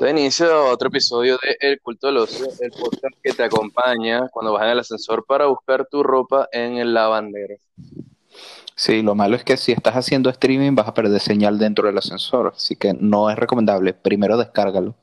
[0.00, 4.54] De inicio otro episodio de El Culto del Ocio, el podcast que te acompaña cuando
[4.54, 7.56] vas en el ascensor para buscar tu ropa en el lavandero.
[8.74, 11.98] Sí, lo malo es que si estás haciendo streaming vas a perder señal dentro del
[11.98, 13.92] ascensor, así que no es recomendable.
[13.92, 14.94] Primero descárgalo.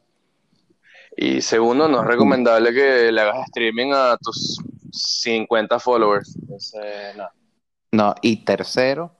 [1.16, 4.60] Y segundo, no es recomendable que le hagas streaming a tus
[4.92, 6.36] 50 followers.
[6.42, 7.28] Entonces, no.
[7.92, 9.12] No, y tercero,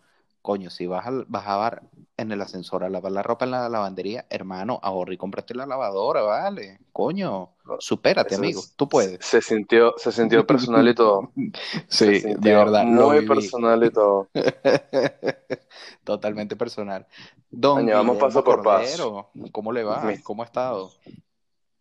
[0.48, 1.82] coño, si vas a, vas a bar-
[2.16, 5.66] en el ascensor a lavar la ropa en la lavandería, hermano, ahorra y cómprate la
[5.66, 6.80] lavadora, vale.
[6.94, 9.26] Coño, supérate, Eso amigo, tú puedes.
[9.26, 11.32] Se sintió, se sintió personal y todo.
[11.90, 14.30] Sí, de verdad, Muy personal y todo.
[16.06, 17.06] Totalmente personal.
[17.52, 19.30] Don Coño, vamos Guillermo paso por paso.
[19.52, 20.14] ¿cómo le va?
[20.24, 20.92] ¿Cómo ha estado?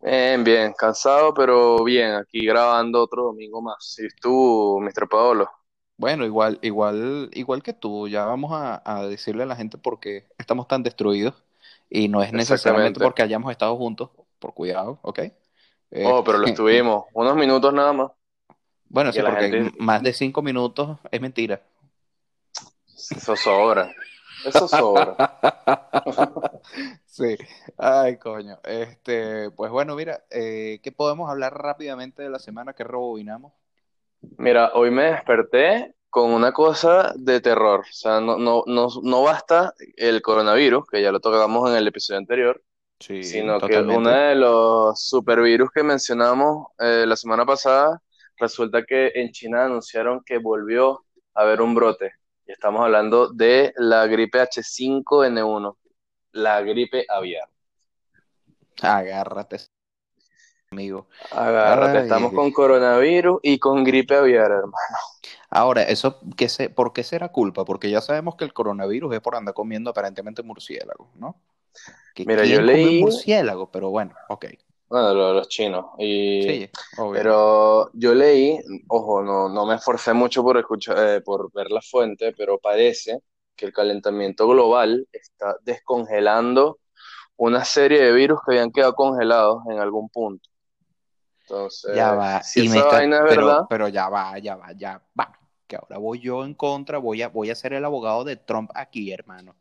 [0.00, 3.96] Bien, bien, cansado, pero bien, aquí grabando otro domingo más.
[3.98, 5.08] ¿Y tú, Mr.
[5.08, 5.48] Paolo?
[5.98, 9.98] Bueno, igual, igual, igual que tú, ya vamos a, a decirle a la gente por
[9.98, 11.34] qué estamos tan destruidos
[11.88, 15.18] y no es necesariamente porque hayamos estado juntos, por cuidado, ¿ok?
[15.20, 15.32] Eh,
[16.04, 17.04] Oh, pero lo estuvimos.
[17.14, 18.10] Unos minutos nada más.
[18.88, 21.62] bueno, sí, porque gente- más de cinco minutos es mentira.
[23.16, 23.94] Eso sobra.
[24.44, 25.16] Eso sobra.
[27.06, 27.36] Sí,
[27.78, 28.58] ay, coño.
[28.64, 33.52] Este, pues bueno, mira, eh, ¿qué podemos hablar rápidamente de la semana que rebobinamos?
[34.38, 37.80] Mira, hoy me desperté con una cosa de terror.
[37.80, 41.86] O sea, no, no, no, no basta el coronavirus, que ya lo tocamos en el
[41.86, 42.62] episodio anterior,
[42.98, 48.00] Sí, sino que uno de los supervirus que mencionamos eh, la semana pasada,
[48.38, 51.04] resulta que en China anunciaron que volvió
[51.34, 52.12] a haber un brote.
[52.46, 55.76] Y estamos hablando de la gripe H5N1,
[56.32, 57.48] la gripe aviar.
[58.80, 59.58] Agárrate,
[60.76, 61.06] amigo.
[61.32, 62.02] Agárrate, Ay.
[62.04, 64.96] estamos con coronavirus y con gripe aviar, hermano.
[65.48, 67.64] Ahora, eso, ¿qué se, ¿por qué será culpa?
[67.64, 71.40] Porque ya sabemos que el coronavirus es por andar comiendo aparentemente murciélagos, ¿no?
[72.14, 73.70] Que Mira, ¿quién yo leí- murciélago?
[73.70, 74.46] Pero bueno, ok.
[74.88, 75.86] Bueno, lo- los chinos.
[75.98, 76.42] Y...
[76.42, 77.12] Sí, obvio.
[77.14, 78.58] Pero yo leí,
[78.88, 83.20] ojo, no, no me esforcé mucho por escuchar, eh, por ver la fuente, pero parece
[83.56, 86.78] que el calentamiento global está descongelando
[87.38, 90.48] una serie de virus que habían quedado congelados en algún punto.
[91.48, 92.42] Entonces, ya va.
[92.42, 95.02] si y me esa está- vaina es pero, verdad, pero ya va, ya va, ya
[95.18, 95.32] va.
[95.68, 98.70] Que ahora voy yo en contra, voy a, voy a ser el abogado de Trump
[98.74, 99.54] aquí, hermano.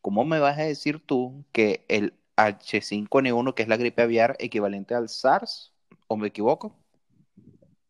[0.00, 4.94] ¿Cómo me vas a decir tú que el H5N1, que es la gripe aviar, equivalente
[4.94, 5.72] al SARS?
[6.08, 6.74] ¿O me equivoco?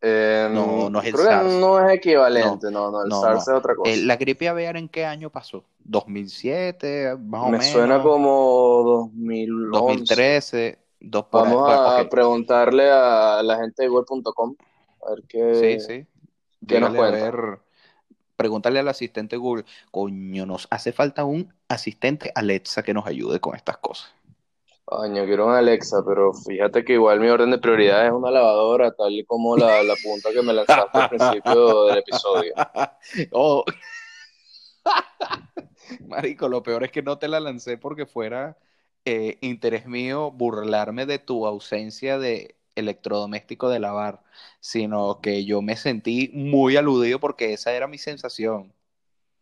[0.01, 1.53] eh, No, no es el creo que SARS.
[1.61, 3.91] no es equivalente, no, no, el no, SARS es otra cosa.
[3.93, 5.65] Eh, ¿La gripe aviar en qué año pasó?
[5.85, 7.17] ¿2007?
[7.17, 7.67] Más o Me menos.
[7.67, 9.71] suena como 2011.
[9.71, 10.79] 2013.
[11.05, 11.53] Dos por ahí.
[11.55, 14.57] Vamos a preguntarle a la gente de web.com
[15.05, 16.07] a ver qué, Sí, sí.
[16.67, 17.31] ¿qué nos Dígale a cuenta?
[17.31, 17.59] ver,
[18.37, 19.65] pregúntale al asistente Google.
[19.91, 24.13] Coño, nos hace falta un asistente Alexa que nos ayude con estas cosas.
[24.85, 28.93] Coño, quiero un Alexa, pero fíjate que igual mi orden de prioridad es una lavadora,
[28.93, 32.53] tal y como la, la punta que me lanzaste al principio del episodio.
[33.33, 33.65] Oh.
[36.09, 38.57] Marico, lo peor es que no te la lancé porque fuera
[39.05, 44.23] eh, interés mío burlarme de tu ausencia de electrodoméstico de lavar,
[44.61, 48.73] sino que yo me sentí muy aludido porque esa era mi sensación.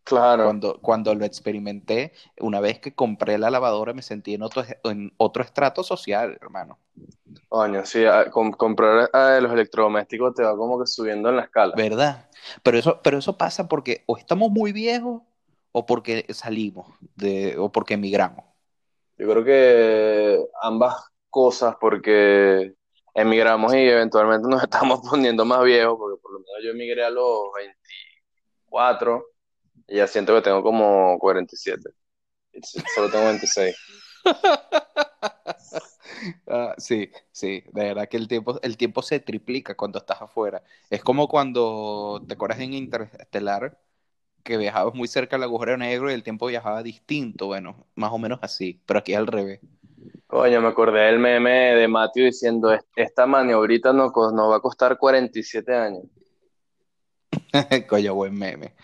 [0.04, 4.64] Claro, Cuando, cuando lo experimenté, una vez que compré la lavadora, me sentí en otro,
[4.84, 6.78] en otro estrato social, hermano.
[7.48, 11.42] coño, sí, a- com- comprar eh, los electrodomésticos te va como que subiendo en la
[11.42, 11.82] escala.
[11.82, 12.30] ¿Verdad?
[12.62, 15.22] Pero eso, pero eso pasa porque o estamos muy viejos
[15.72, 18.44] o porque salimos de, o porque emigramos.
[19.20, 20.96] Yo creo que ambas
[21.28, 22.72] cosas, porque
[23.14, 27.10] emigramos y eventualmente nos estamos poniendo más viejos, porque por lo menos yo emigré a
[27.10, 29.24] los 24
[29.88, 31.90] y ya siento que tengo como 47.
[32.52, 32.60] Y
[32.94, 33.76] Solo tengo 26.
[36.46, 40.62] Ah, sí, sí, de verdad que el tiempo, el tiempo se triplica cuando estás afuera.
[40.90, 43.78] Es como cuando te acuerdas en Interestelar
[44.42, 48.18] que viajabas muy cerca del agujero negro y el tiempo viajaba distinto, bueno, más o
[48.18, 49.60] menos así, pero aquí es al revés.
[50.26, 54.60] Coño, me acordé del meme de Matthew diciendo, "Est- esta maniobrita nos, nos va a
[54.60, 56.04] costar 47 años.
[57.88, 58.74] Coño, buen meme.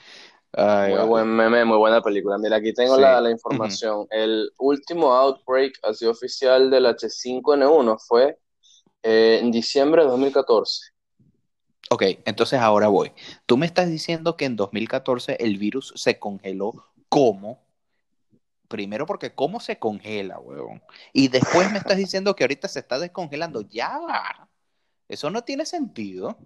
[0.52, 1.08] Ay, Muy vale.
[1.08, 2.38] buen meme, muy buena película.
[2.38, 3.02] Mira, aquí tengo Sí.
[3.02, 4.06] la, la información.
[4.10, 8.38] El último outbreak así oficial del H5N1 fue
[9.02, 10.92] eh, en diciembre de 2014.
[11.90, 13.12] Ok, entonces ahora voy.
[13.46, 16.86] Tú me estás diciendo que en 2014 el virus se congeló.
[17.08, 17.64] ¿Cómo?
[18.68, 20.82] Primero porque ¿cómo se congela, huevón?
[21.12, 23.60] Y después me estás diciendo que ahorita se está descongelando.
[23.62, 24.48] Ya va.
[25.08, 26.36] Eso no tiene sentido.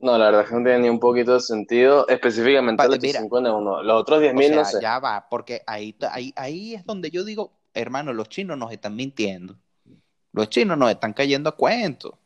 [0.00, 3.20] No, la verdad es que no tiene ni un poquito de sentido, específicamente el mira.
[3.20, 3.82] H5N1.
[3.82, 4.78] Los otros O 10.000 sea, no sé.
[4.80, 8.94] ya va, porque ahí, ahí, ahí es donde yo digo, hermano, los chinos nos están
[8.96, 9.58] mintiendo.
[10.32, 12.18] Los chinos nos están cayendo a cuento.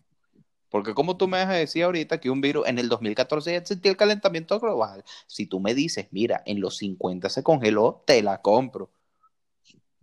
[0.70, 3.58] Porque como tú me vas a decir ahorita que un virus en el 2014 ya
[3.58, 8.22] existía el calentamiento global, si tú me dices, mira, en los 50 se congeló, te
[8.22, 8.90] la compro.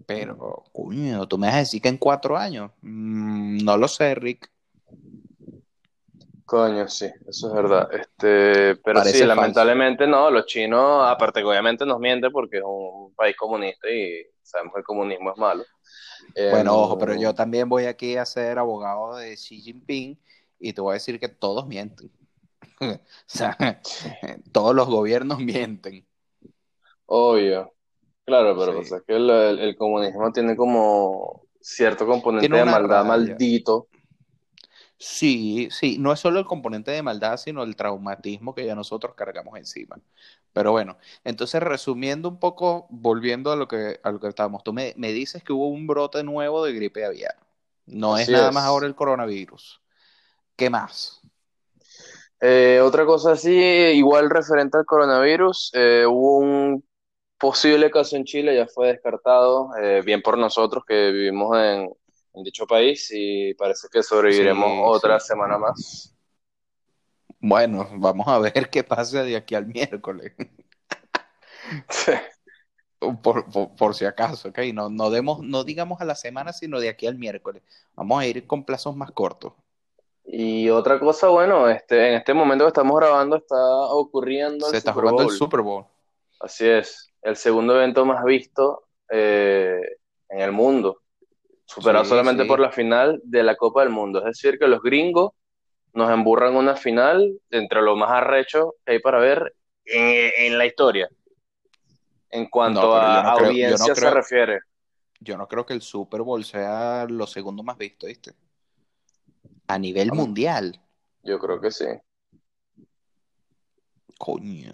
[0.05, 2.71] Pero, coño, tú me vas a decir que en cuatro años.
[2.81, 4.49] Mm, no lo sé, Rick.
[6.45, 7.89] Coño, sí, eso es verdad.
[7.93, 13.13] Este, pero sí, lamentablemente no, los chinos, aparte que obviamente nos mienten porque es un
[13.15, 15.65] país comunista y sabemos que el comunismo es malo.
[16.51, 20.17] Bueno, ojo, pero yo también voy aquí a ser abogado de Xi Jinping
[20.59, 22.12] y te voy a decir que todos mienten.
[22.81, 23.57] o sea,
[24.51, 26.06] todos los gobiernos mienten.
[27.06, 27.74] Obvio.
[28.25, 33.88] Claro, pero es que el, comunismo tiene como cierto componente de maldad maldito.
[35.00, 39.13] Sí, sí, no es solo el componente de maldad, sino el traumatismo que ya nosotros
[39.15, 40.00] cargamos encima.
[40.53, 44.74] Pero bueno, entonces resumiendo un poco, volviendo a lo que, a lo que estábamos, tú
[44.74, 47.36] me, dices que hubo un brote nuevo de gripe aviar.
[47.86, 49.81] No es nada más ahora el coronavirus.
[50.57, 51.21] ¿Qué más?
[52.42, 56.83] Eh, otra cosa así, igual referente al coronavirus, eh, hubo un
[57.38, 61.89] posible caso en Chile, ya fue descartado, eh, bien por nosotros que vivimos en,
[62.44, 66.15] dicho país y parece que sobreviviremos otra semana más.
[67.39, 70.33] Bueno, vamos a ver qué pasa de aquí al miércoles.
[73.21, 74.60] Por, si acaso, ¿ok?
[74.74, 77.63] No, no, demos, no digamos a la semana, sino de aquí al miércoles.
[77.95, 79.53] Vamos a ir con plazos más cortos.
[80.29, 84.65] Y otra cosa, bueno, este, en este momento que estamos grabando está ocurriendo.
[84.68, 85.85] Se está jugando el Super Bowl.
[86.41, 89.79] Así es, el segundo evento más visto eh,
[90.27, 91.01] en el mundo,
[91.65, 94.19] superado solamente por la final de la Copa del Mundo.
[94.19, 95.31] Es decir, que los gringos
[95.94, 101.07] nos emburran una final entre lo más arrecho que hay para ver en, la historia.
[102.29, 104.59] En cuanto a audiencia se refiere.
[105.21, 108.33] Yo no creo que el Super Bowl sea lo segundo más visto, ¿viste?
[109.67, 110.81] A nivel mundial.
[111.23, 111.85] Yo creo que sí.
[114.17, 114.71] Coño.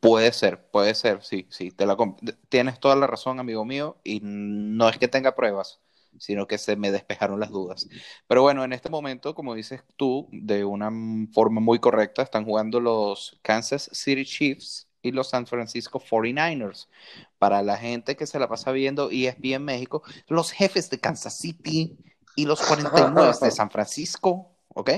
[0.00, 1.70] Puede ser, puede ser, sí, sí.
[1.70, 1.96] Te la
[2.48, 5.80] tienes toda la razón, amigo mío, y no es que tenga pruebas,
[6.18, 7.88] sino que se me despejaron las dudas.
[8.26, 10.90] Pero bueno, en este momento, como dices tú, de una
[11.32, 16.88] forma muy correcta, están jugando los Kansas City Chiefs y los San Francisco 49ers.
[17.38, 21.96] Para la gente que se la pasa viendo ESPN México, los jefes de Kansas City
[22.36, 24.90] y los 49 de San Francisco, ¿ok?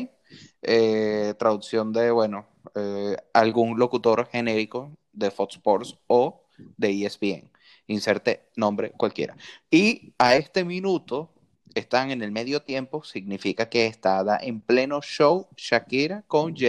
[0.63, 6.43] Eh, traducción de, bueno, eh, algún locutor genérico de Fox Sports o
[6.77, 7.51] de ESPN.
[7.87, 9.37] Inserte nombre cualquiera.
[9.71, 11.31] Y a este minuto
[11.75, 16.67] están en el medio tiempo, significa que está en pleno show Shakira con j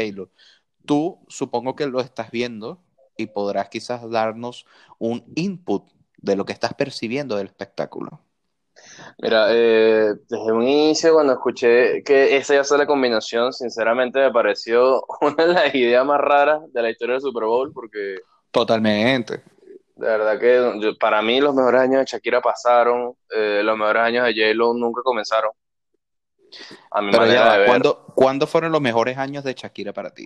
[0.86, 2.82] Tú supongo que lo estás viendo
[3.18, 4.66] y podrás quizás darnos
[4.98, 8.22] un input de lo que estás percibiendo del espectáculo.
[9.22, 14.32] Mira, eh, desde un inicio cuando escuché que esa ya fue la combinación, sinceramente me
[14.32, 18.18] pareció una de las ideas más raras de la historia del Super Bowl porque...
[18.52, 19.44] Totalmente.
[19.96, 24.26] De verdad que para mí los mejores años de Shakira pasaron, eh, los mejores años
[24.26, 25.52] de J-Lo nunca comenzaron.
[26.92, 27.82] A mi manera de ver.
[28.16, 30.26] ¿cuándo, fueron los mejores años de Shakira para ti?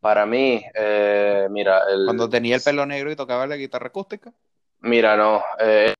[0.00, 1.82] Para mí, eh, mira...
[1.90, 2.06] El...
[2.06, 4.32] Cuando tenía el pelo negro y tocaba la guitarra acústica.
[4.80, 5.42] Mira, no.
[5.60, 5.94] Eh,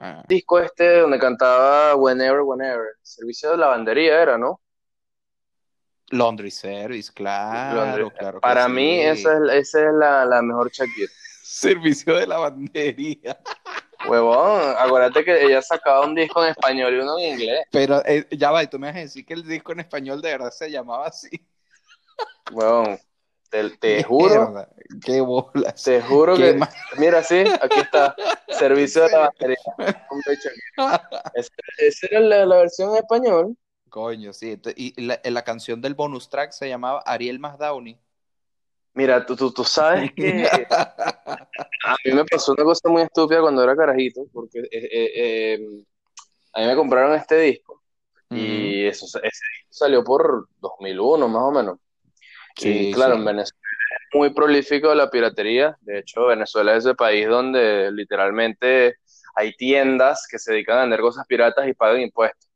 [0.00, 0.22] Ah.
[0.28, 2.86] disco este donde cantaba Whenever, Whenever.
[3.02, 4.60] Servicio de lavandería era, ¿no?
[6.10, 8.40] Laundry Service, claro, claro.
[8.40, 11.10] Para mí, esa es, esa es la, la mejor Shakira.
[11.42, 13.38] Servicio de lavandería.
[14.08, 17.66] Huevón, acuérdate que ella sacaba un disco en español y uno en inglés.
[17.72, 20.22] Pero eh, ya va, y tú me vas a decir que el disco en español
[20.22, 21.28] de verdad se llamaba así.
[22.52, 22.98] Huevón,
[23.50, 24.66] te, juro.
[25.04, 25.82] Qué bolas.
[25.82, 26.60] Te juro que.
[26.98, 28.14] Mira, sí, aquí está.
[28.58, 29.56] Servicio de la batería.
[31.78, 33.56] Esa era la, versión en español.
[33.88, 34.60] Coño, sí.
[34.76, 37.98] Y la, la, canción del bonus track se llamaba Ariel más Downey.
[38.98, 40.44] Mira, tú, tú, tú sabes que
[41.84, 45.84] a mí me pasó una cosa muy estúpida cuando era carajito, porque eh, eh, em,
[46.52, 47.80] a mí me compraron este disco
[48.30, 51.78] y eso, ese disco salió por 2001 más o menos.
[52.56, 53.68] Sí, claro, en Venezuela
[54.12, 55.76] muy prolífico la piratería.
[55.80, 58.96] De hecho, Venezuela es el país donde literalmente
[59.34, 62.48] hay tiendas que se dedican a vender cosas piratas y pagan impuestos.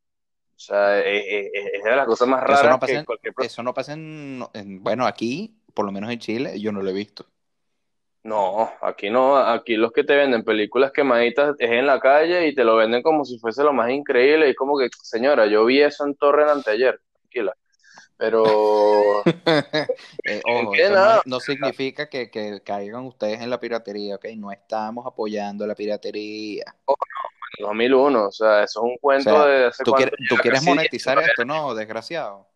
[0.57, 2.99] O sea, e, e, e, es, de las cosas más raras eso no pasa que
[2.99, 6.83] en, cualquier Eso no pasa en, Bueno, aquí, por lo menos en Chile, yo no
[6.83, 7.27] lo he visto.
[8.25, 9.37] No, aquí no.
[9.37, 13.03] Aquí los que te venden películas quemaditas es en la calle y te lo venden
[13.03, 14.49] como si fuese lo más increíble.
[14.49, 17.01] Y como que, señora, yo vi eso en Torre anteayer.
[17.21, 17.57] Tranquila.
[18.23, 19.25] Pero.
[20.25, 20.41] Eh,
[21.27, 22.31] no, significa que,
[22.65, 24.27] caigan ustedes en la piratería, ¿ok?
[24.37, 26.65] No estamos apoyando la piratería.
[26.85, 26.95] Oh,
[27.59, 30.63] 2001, o sea, eso es un cuento O sea, de hace ¿Tú quieres, tú quieres
[30.63, 31.75] monetizar 19 esto, no?
[31.75, 32.47] Desgraciado.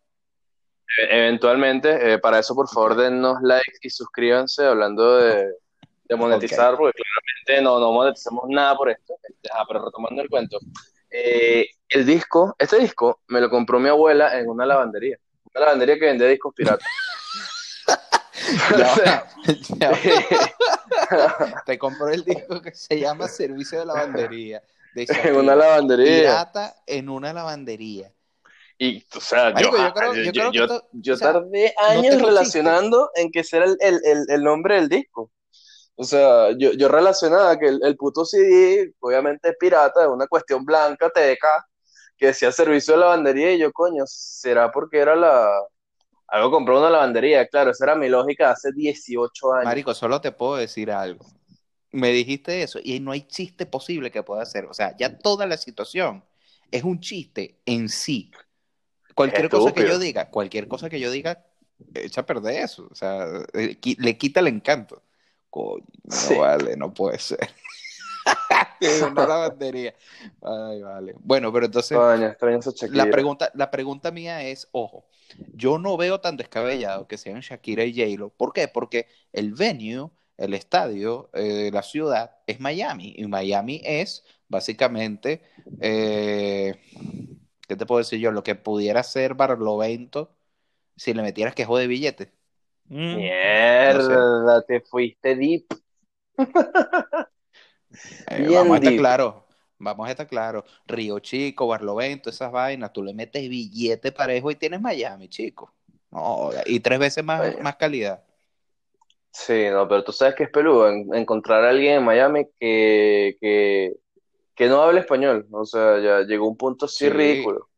[0.97, 5.53] E- Eventualmente, eh, para eso por favor dennos like y suscríbanse hablando de,
[6.05, 9.17] de monetizar, porque claramente no, no monetizamos nada por esto.
[9.53, 10.59] Ah, pero retomando el cuento,
[11.11, 15.19] eh, el disco, este disco me lo compró mi abuela en una lavandería,
[15.57, 16.87] una lavandería que vendía discos piratas.
[21.67, 24.63] Te compró el disco que se llama Servicio de Lavandería.
[24.95, 26.21] De en una lavandería.
[26.21, 28.13] Pirata en una lavandería.
[28.79, 31.15] Y, o sea, Marico, yo, yo creo- yo, yo yo- creo que yo- esto- yo
[31.15, 34.75] o sea, tardé no años relacionando en que ese era el, el, el, el nombre
[34.77, 35.31] del disco.
[35.95, 40.27] O sea, yo, yo relacionaba que el, el puto CD, obviamente es pirata, es una
[40.27, 41.47] cuestión blanca, TDK,
[42.17, 45.49] que decía servicio de lavandería, y yo, coño, ¿será porque era la...
[46.29, 49.65] Algo compró una lavandería, claro, esa era mi lógica hace 18 años.
[49.65, 51.25] Marico, solo te puedo decir algo.
[51.93, 54.65] Me dijiste eso y no hay chiste posible que pueda hacer.
[54.67, 56.25] O sea, ya toda la situación
[56.71, 58.33] es un chiste en sí.
[59.15, 61.47] Cualquier cosa que yo diga, cualquier cosa que yo diga,
[61.95, 62.89] echa a perder eso.
[62.91, 65.03] O sea, eh, le quita el encanto.
[65.49, 66.35] Coño, no Sí.
[66.35, 67.49] vale, no puede ser.
[69.11, 69.95] Una lavandería.
[70.43, 71.15] Ay, vale.
[71.19, 73.05] Bueno, pero entonces, Coño, extraño esa Shakira.
[73.05, 75.07] la pregunta, la pregunta mía es, ojo,
[75.55, 78.31] yo no veo tan descabellado que sean Shakira y J-Lo.
[78.31, 78.69] ¿Por qué?
[78.69, 83.15] Porque el venue, el estadio eh, la ciudad es Miami.
[83.17, 85.43] Y Miami es básicamente,
[85.81, 86.75] eh,
[87.67, 88.31] ¿qué te puedo decir yo?
[88.31, 90.31] Lo que pudiera ser Barlovento
[90.97, 92.29] si le metieras quejo de billetes.
[92.89, 95.67] Mm, Mierda, te fuiste deep.
[98.27, 98.97] eh, vamos a estar deep.
[98.97, 99.35] claros.
[99.79, 100.65] Vamos a estar claros.
[100.87, 105.73] Río Chico, Barlovento, esas vainas, tú le metes billete parejo y tienes Miami, chico.
[106.11, 108.23] No, y tres veces más, más calidad.
[109.33, 113.37] Sí, no, pero tú sabes que es peludo en- encontrar a alguien en Miami que,
[113.41, 113.93] que,
[114.55, 115.47] que no hable español.
[115.53, 117.11] O sea, ya llegó un punto así Sí.
[117.11, 117.69] ridículo.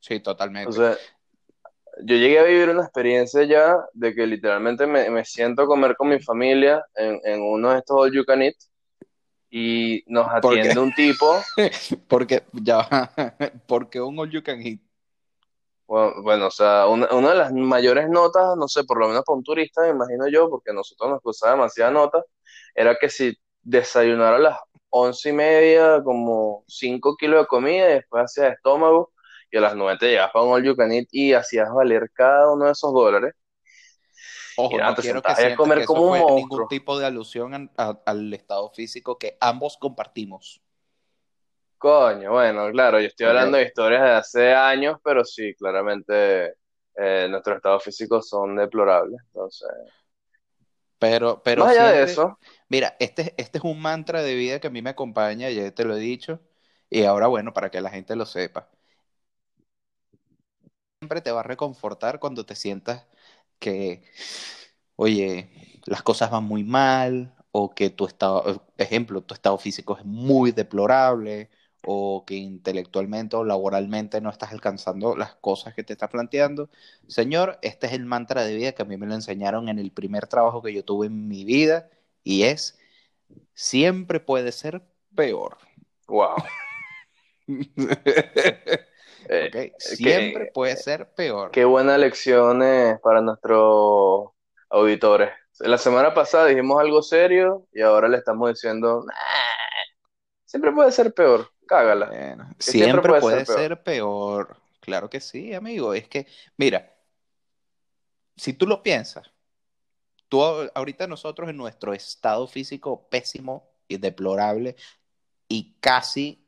[0.00, 0.68] Sí, totalmente.
[0.68, 0.96] O sea,
[2.04, 5.96] yo llegué a vivir una experiencia ya de que literalmente me, me siento a comer
[5.96, 8.54] con mi familia en, en uno de estos all you can eat
[9.58, 11.40] y nos atiende un tipo.
[12.08, 12.86] Porque, ya
[13.66, 14.80] porque un all you can eat.
[15.86, 19.22] Bueno, bueno, o sea, una, una de las mayores notas, no sé, por lo menos
[19.24, 22.22] para un turista, me imagino yo, porque nosotros nos costaba demasiada nota,
[22.74, 24.58] era que si desayunara a las
[24.90, 29.12] once y media, como cinco kilos de comida, y después hacías estómago,
[29.50, 32.10] y a las nueve te llegabas para un all you can eat y hacías valer
[32.12, 33.32] cada uno de esos dólares.
[34.56, 37.06] Ojo, no quiero que a sientas comer que eso como un fue ningún tipo de
[37.06, 40.60] alusión a- al estado físico que ambos compartimos.
[41.78, 46.54] Coño, bueno, claro, yo estoy hablando de historias de hace años, pero sí, claramente
[46.96, 49.20] eh, nuestros estados físicos son deplorables.
[49.26, 49.68] Entonces,
[50.98, 54.60] Pero, pero más allá de siempre, eso, mira, este, este es un mantra de vida
[54.60, 56.40] que a mí me acompaña, ya te lo he dicho,
[56.90, 58.70] y ahora bueno, para que la gente lo sepa.
[61.00, 63.06] Siempre te va a reconfortar cuando te sientas
[63.58, 64.02] que,
[64.96, 65.50] oye,
[65.86, 70.52] las cosas van muy mal, o que tu estado, ejemplo, tu estado físico es muy
[70.52, 71.50] deplorable,
[71.86, 76.68] o que intelectualmente o laboralmente no estás alcanzando las cosas que te estás planteando.
[77.06, 79.92] Señor, este es el mantra de vida que a mí me lo enseñaron en el
[79.92, 81.88] primer trabajo que yo tuve en mi vida,
[82.24, 82.78] y es,
[83.54, 84.82] siempre puede ser
[85.14, 85.58] peor.
[86.08, 86.36] wow.
[89.28, 89.80] Eh, ¿Ok?
[89.80, 91.50] Siempre puede ser peor.
[91.50, 94.30] Qué buenas lecciones para nuestros
[94.68, 95.30] auditores.
[95.60, 99.14] La semana pasada dijimos algo serio y ahora le estamos diciendo, "Nah,
[100.44, 102.06] siempre puede ser peor, cágala.
[102.06, 104.56] Bueno, siempre siempre puede puede ser ser peor.
[104.80, 105.94] Claro que sí, amigo.
[105.94, 106.94] Es que, mira,
[108.36, 109.30] si tú lo piensas,
[110.28, 114.76] tú ahorita nosotros en nuestro estado físico pésimo y deplorable
[115.48, 116.46] y casi,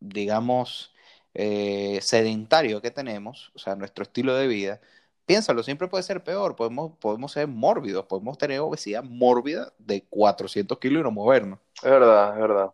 [0.00, 0.94] digamos,
[1.38, 4.80] eh, sedentario que tenemos, o sea, nuestro estilo de vida,
[5.26, 6.56] piénsalo, siempre puede ser peor.
[6.56, 11.58] Podemos, podemos ser mórbidos, podemos tener obesidad mórbida de 400 kilos y no movernos.
[11.82, 12.72] Es verdad, es verdad.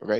[0.00, 0.10] ¿ok?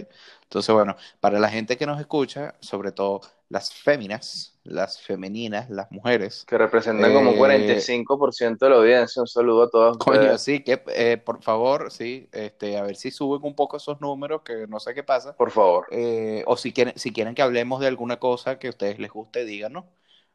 [0.45, 5.91] Entonces, bueno, para la gente que nos escucha, sobre todo las féminas, las femeninas, las
[5.91, 9.23] mujeres, Que representan como un Eh, 45% de la audiencia.
[9.23, 10.41] Un saludo a todos coño, ustedes.
[10.43, 14.43] sí, que eh, por favor, sí, este, a ver si suben un poco esos números,
[14.43, 15.37] que no sé qué pasa.
[15.37, 15.87] Por favor.
[15.91, 19.11] Eh, o si quieren, si quieren que hablemos de alguna cosa que a ustedes les
[19.11, 19.85] guste, díganos.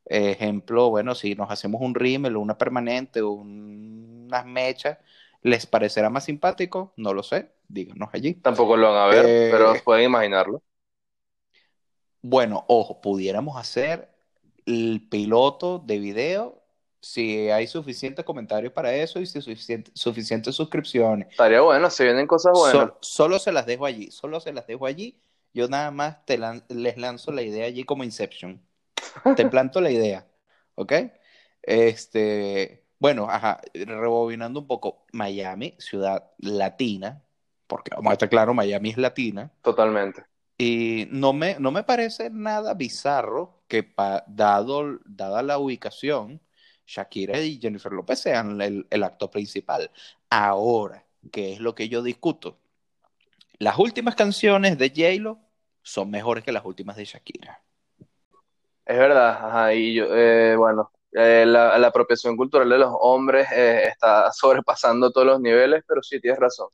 [0.05, 4.97] Ejemplo, bueno, si nos hacemos un rímel, una permanente, un- unas mechas,
[5.43, 6.93] ¿les parecerá más simpático?
[6.97, 8.33] No lo sé, díganos allí.
[8.35, 10.63] Tampoco lo van a ver, Eh, pero pueden imaginarlo.
[12.21, 14.10] Bueno, ojo, pudiéramos hacer
[14.65, 16.63] el piloto de video
[16.99, 21.27] si hay suficientes comentarios para eso y si suficiente, suficientes suscripciones.
[21.29, 22.91] Estaría bueno, si vienen cosas buenas.
[22.91, 25.19] So- solo se las dejo allí, solo se las dejo allí.
[25.53, 28.61] Yo nada más te lan- les lanzo la idea allí como Inception.
[29.35, 30.27] Te planto la idea,
[30.75, 30.93] ¿ok?
[31.63, 37.23] Este, bueno, ajá, rebobinando un poco, Miami, ciudad latina,
[37.67, 40.25] porque vamos a estar claro, Miami es latina, Totalmente.
[40.61, 43.95] Y no me, no me parece nada bizarro que
[44.27, 46.39] dado, dada la ubicación,
[46.85, 49.89] Shakira y Jennifer López sean el, el acto principal.
[50.29, 52.59] Ahora, ¿qué es lo que yo discuto?
[53.57, 55.39] Las últimas canciones de J-Lo
[55.81, 57.63] son mejores que las últimas de Shakira.
[58.85, 63.47] Es verdad, ajá, y yo, eh, bueno, eh, la, la apropiación cultural de los hombres
[63.51, 66.67] eh, está sobrepasando todos los niveles, pero sí, tienes razón.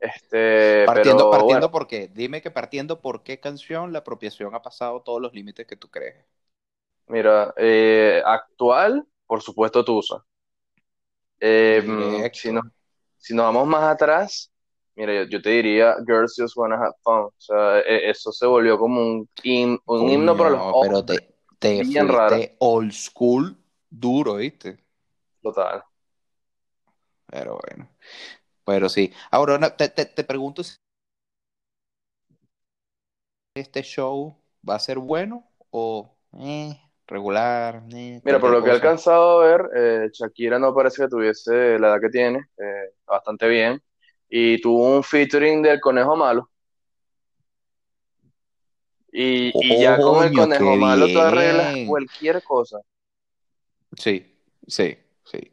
[0.00, 2.08] Este, Partiendo, pero partiendo bueno, por qué.
[2.08, 5.88] Dime que partiendo por qué canción la apropiación ha pasado todos los límites que tú
[5.90, 6.26] crees.
[7.08, 10.24] mira, eh, actual, por supuesto, Tusa.
[11.40, 12.30] Eh, Directo.
[12.32, 12.64] si nos,
[13.18, 14.52] si nos vamos más atrás,
[14.96, 17.14] mira, yo, yo te diría Girls Just Wanna Have Fun.
[17.26, 21.04] O sea, e- eso se volvió como un, him- un himno para los Coño, pero
[21.04, 21.04] hombres.
[21.04, 22.38] te, te bien raro.
[22.38, 23.56] fuiste old school
[23.90, 24.78] duro, ¿viste?
[25.42, 25.82] Total.
[27.26, 27.88] Pero bueno.
[28.64, 29.12] Pero sí.
[29.30, 30.76] Ahora te, te, te pregunto si
[33.54, 34.36] este show
[34.68, 37.82] va a ser bueno o eh, regular.
[37.92, 41.78] eh, Mira, por lo que he alcanzado a ver, eh, Shakira no parece que tuviese
[41.78, 42.46] la edad que tiene,
[43.06, 43.82] bastante bien,
[44.28, 46.50] y tuvo un featuring del Conejo Malo.
[49.12, 52.78] Y, y ya con el Conejo Malo tú arreglas cualquier cosa.
[53.96, 54.38] Sí,
[54.68, 55.52] sí, sí.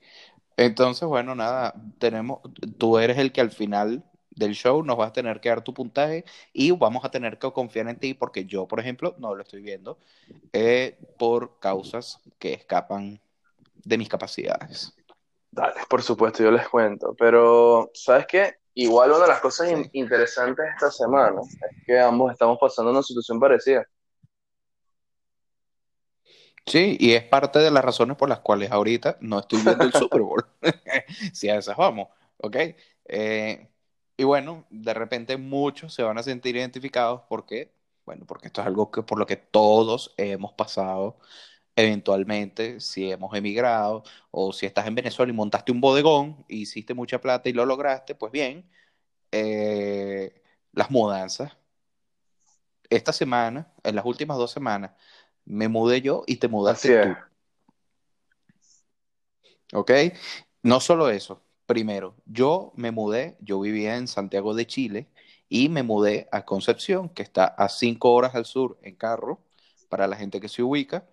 [0.57, 2.41] Entonces, bueno, nada, tenemos,
[2.77, 5.73] tú eres el que al final del show nos vas a tener que dar tu
[5.73, 9.43] puntaje y vamos a tener que confiar en ti porque yo, por ejemplo, no lo
[9.43, 9.99] estoy viendo
[10.53, 13.21] eh, por causas que escapan
[13.85, 14.95] de mis capacidades.
[15.51, 17.15] Dale, por supuesto, yo les cuento.
[17.17, 18.55] Pero, ¿sabes qué?
[18.75, 23.01] Igual una de las cosas in- interesantes esta semana es que ambos estamos pasando una
[23.03, 23.83] situación parecida.
[26.67, 29.93] Sí, y es parte de las razones por las cuales ahorita no estoy viendo el
[29.93, 30.45] Super Bowl.
[31.33, 32.57] Si a esas vamos, ¿ok?
[33.05, 33.67] Eh,
[34.17, 37.71] y bueno, de repente muchos se van a sentir identificados porque,
[38.05, 41.17] bueno, porque esto es algo que por lo que todos hemos pasado
[41.75, 47.21] eventualmente, si hemos emigrado o si estás en Venezuela y montaste un bodegón hiciste mucha
[47.21, 48.69] plata y lo lograste, pues bien,
[49.31, 51.57] eh, las mudanzas.
[52.89, 54.91] Esta semana, en las últimas dos semanas,
[55.47, 57.17] me mudé yo y te Así mudaste es.
[59.71, 59.73] tú.
[59.73, 59.91] ¿Ok?
[60.63, 61.41] No solo eso.
[61.65, 65.07] Primero, yo me mudé, yo vivía en Santiago de Chile
[65.49, 69.39] y me mudé a Concepción, que está a cinco horas al sur en carro,
[69.89, 71.05] para la gente que se ubica.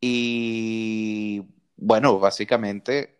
[0.00, 1.44] Y
[1.76, 3.18] bueno, básicamente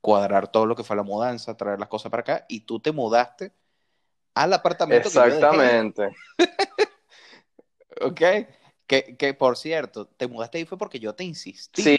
[0.00, 2.92] cuadrar todo lo que fue la mudanza, traer las cosas para acá, y tú te
[2.92, 3.52] mudaste
[4.34, 5.38] al apartamento que yo dejé.
[5.38, 6.10] Exactamente.
[8.02, 8.20] ¿Ok?
[8.86, 11.84] Que, que por cierto, te mudaste ahí fue porque yo te insistí.
[11.84, 11.96] Sí,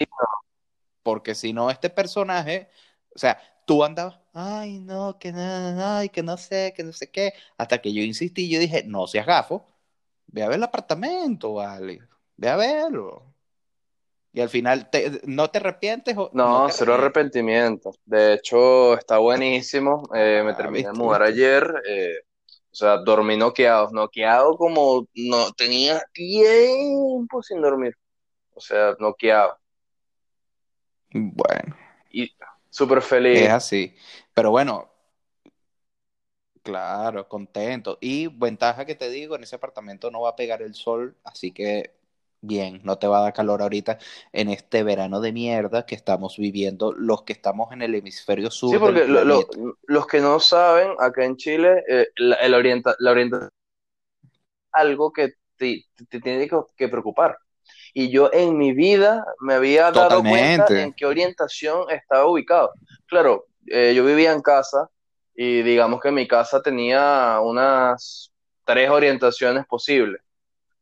[1.04, 2.70] Porque si no, este personaje,
[3.16, 7.10] o sea, tú andabas, ay, no, que nada, ay, que no sé, que no sé
[7.12, 7.34] qué.
[7.58, 9.66] Hasta que yo insistí, yo dije, no seas gafo,
[10.28, 13.34] ve a ver el apartamento, vale, ve a verlo.
[14.34, 16.96] Y al final, te- ¿no te arrepientes o no no, te cero arrepientes?
[16.96, 17.92] arrepentimiento.
[18.06, 20.04] De hecho, está buenísimo.
[20.14, 21.64] Eh, me Ah, terminé de mudar ayer.
[21.88, 22.20] eh,
[22.78, 23.90] sea, dormí noqueado.
[23.92, 27.94] Noqueado como no tenía tiempo sin dormir.
[28.56, 29.58] O sea, noqueado.
[31.14, 31.76] Bueno,
[32.12, 32.36] Y
[32.70, 33.50] súper es feliz.
[33.50, 33.96] así.
[34.34, 34.90] Pero bueno,
[36.64, 37.98] Claro, contento.
[38.02, 41.52] Y ventaja que te digo, en ese apartamento no va a pegar el sol, así
[41.54, 41.97] que
[42.42, 43.98] bien, no te va a dar calor ahorita
[44.34, 48.78] en este verano de mierda que estamos viviendo los que estamos en el hemisferio Sí,
[48.78, 49.48] sur del porque lo- lo-
[49.88, 55.12] los que no saben, acá en Chile, eh, la, el orienta, la orientación es algo
[55.12, 57.38] que te, te tiene que, que preocupar.
[57.94, 62.72] Y yo en mi vida me había dado cuenta en qué orientación estaba ubicado.
[63.08, 64.90] Claro, eh, yo vivía en casa
[65.36, 68.34] y digamos que mi casa tenía unas
[68.66, 70.22] tres orientaciones posibles,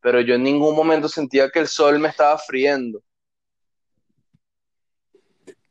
[0.05, 3.01] pero yo en ningún momento sentía que el sol me estaba friendo.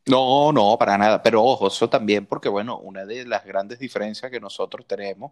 [0.06, 1.22] No, no, para nada.
[1.22, 5.30] Pero ojo, eso también porque, bueno, una de las grandes diferencias que nosotros tenemos,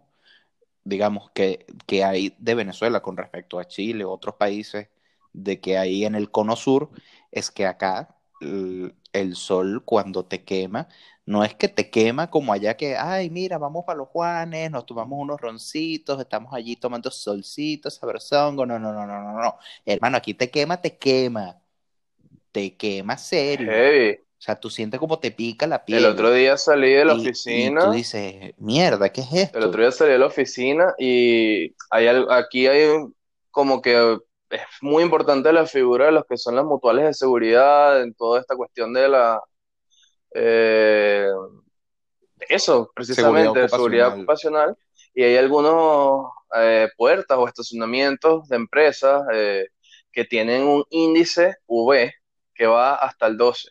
[0.85, 4.87] digamos, que, que hay de Venezuela con respecto a Chile, otros países,
[5.33, 6.89] de que hay en el cono sur,
[7.29, 10.87] es que acá el, el sol cuando te quema,
[11.25, 14.85] no es que te quema como allá que, ay, mira, vamos para los Juanes, nos
[14.85, 18.65] tomamos unos roncitos, estamos allí tomando solcitos, sabrosongo.
[18.65, 19.57] No, no, no, no, no, no.
[19.85, 21.59] Hermano, aquí te quema, te quema.
[22.51, 23.71] Te quema serio.
[23.71, 24.19] Heavy.
[24.37, 25.99] sea, tú sientes como te pica la piel.
[25.99, 27.81] El otro día salí de la y, oficina.
[27.81, 29.57] Y tú dices, mierda, ¿qué es esto?
[29.57, 33.15] El otro día salí de la oficina y hay, al- aquí hay un-
[33.51, 34.17] como que
[34.49, 38.39] es muy importante la figura de los que son las mutuales de seguridad en toda
[38.41, 39.41] esta cuestión de la
[40.35, 41.27] eh,
[42.49, 44.75] eso, precisamente, de seguridad ocupacional.
[45.13, 49.67] Y hay algunos eh, puertas o estacionamientos de empresas eh,
[50.11, 52.13] que tienen un índice V
[52.55, 53.69] que va hasta el 12.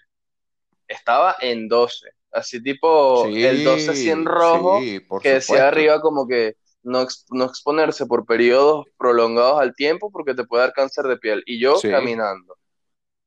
[0.88, 2.11] Estaba en 12.
[2.33, 5.68] Así tipo Sí, el 12 así en rojo, sí, por que decía supuesto.
[5.68, 10.72] arriba como que no, no exponerse por periodos prolongados al tiempo porque te puede dar
[10.72, 11.42] cáncer de piel.
[11.46, 11.88] Y yo Sí.
[11.90, 12.57] caminando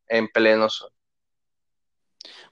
[0.07, 0.91] en pleno sol.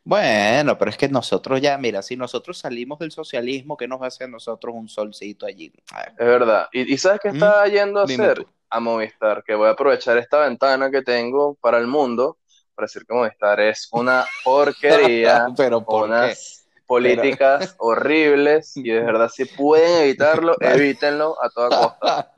[0.06, 4.26] Bueno, pero es que nosotros ya, mira, si nosotros salimos del socialismo, ¿qué nos hace
[4.26, 5.72] a nosotros un solcito allí?
[6.18, 6.68] Es verdad.
[6.72, 8.38] ¿Y, y sabes qué Mm, está yendo a dime hacer?
[8.38, 8.48] tú.
[8.70, 12.39] A Movistar, que voy a aprovechar esta ventana que tengo para el mundo
[12.74, 16.39] para decir que Movistar es una porquería, Pero ¿por qué?
[16.88, 22.32] Políticas horribles y de verdad si pueden evitarlo, evítenlo a toda costa.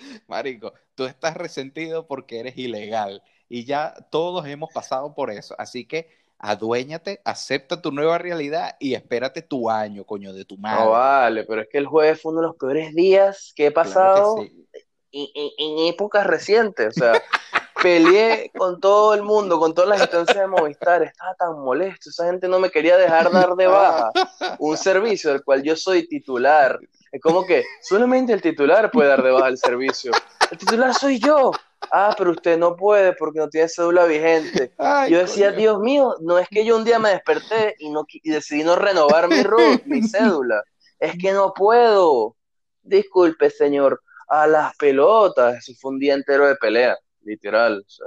[0.28, 5.54] Marico, tú estás resentido porque eres ilegal y ya todos hemos pasado por eso.
[5.58, 10.84] Así que aduéñate, acepta tu nueva realidad y espérate tu año, coño, de tu madre.
[10.84, 13.72] No vale, pero es que el jueves fue uno de los peores días que he
[13.72, 14.66] Claro pasado que sí.
[15.12, 16.88] en, en- en épocas recientes.
[16.96, 17.12] O sea,
[17.82, 21.02] peleé con todo el mundo, con todas las instancias de Movistar.
[21.02, 22.10] Estaba tan molesto.
[22.10, 24.10] Esa gente no me quería dejar dar de baja
[24.58, 26.78] un servicio del cual yo soy titular.
[27.10, 30.12] Es como que solamente el titular puede dar de baja el servicio.
[30.50, 31.52] El titular soy yo.
[31.92, 34.72] Ah, pero usted no puede porque no tiene cédula vigente.
[34.78, 35.58] Ay, Yo decía, coño.
[35.58, 38.76] Dios mío, no es que yo un día me desperté y, no, y decidí no
[38.76, 40.62] renovar mi RUT, mi cédula.
[40.98, 42.36] Es que no puedo.
[42.82, 44.02] Disculpe, señor.
[44.26, 45.56] A las pelotas.
[45.58, 47.84] Eso fue un día entero de pelea, literal.
[47.86, 48.06] O sea,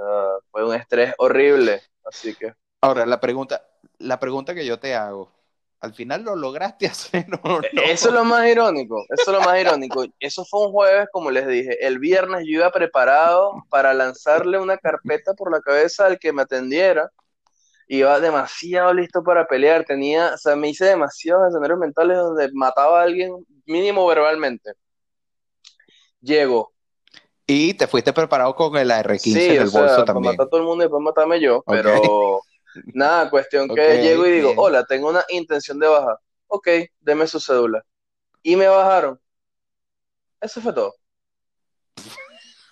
[0.50, 1.80] fue un estrés horrible.
[2.04, 2.52] Así que.
[2.80, 3.64] Ahora, la pregunta,
[3.98, 5.30] la pregunta que yo te hago,
[5.80, 7.60] ¿al final lo lograste hacer o no?
[7.84, 9.04] Eso es lo más irónico.
[9.08, 10.04] Eso es lo más irónico.
[10.20, 11.86] Eso fue un jueves, como les dije.
[11.86, 16.42] El viernes yo iba preparado para lanzarle una carpeta por la cabeza al que me
[16.42, 17.10] atendiera.
[17.88, 19.84] Iba demasiado listo para pelear.
[19.84, 24.72] Tenía, o sea, me hice demasiados escenarios mentales donde mataba a alguien mínimo verbalmente.
[26.20, 26.72] Llego.
[27.54, 30.32] Y te fuiste preparado con el AR-15 Sí, en el sea, bolso para también.
[30.32, 32.40] matar a todo el mundo y después matarme yo, pero
[32.94, 34.58] nada, cuestión que llego y digo, bien.
[34.58, 36.16] hola, tengo una intención de bajar.
[36.48, 36.68] Ok,
[37.00, 37.84] deme su cédula.
[38.42, 39.20] Y me bajaron.
[40.40, 40.94] Eso fue todo.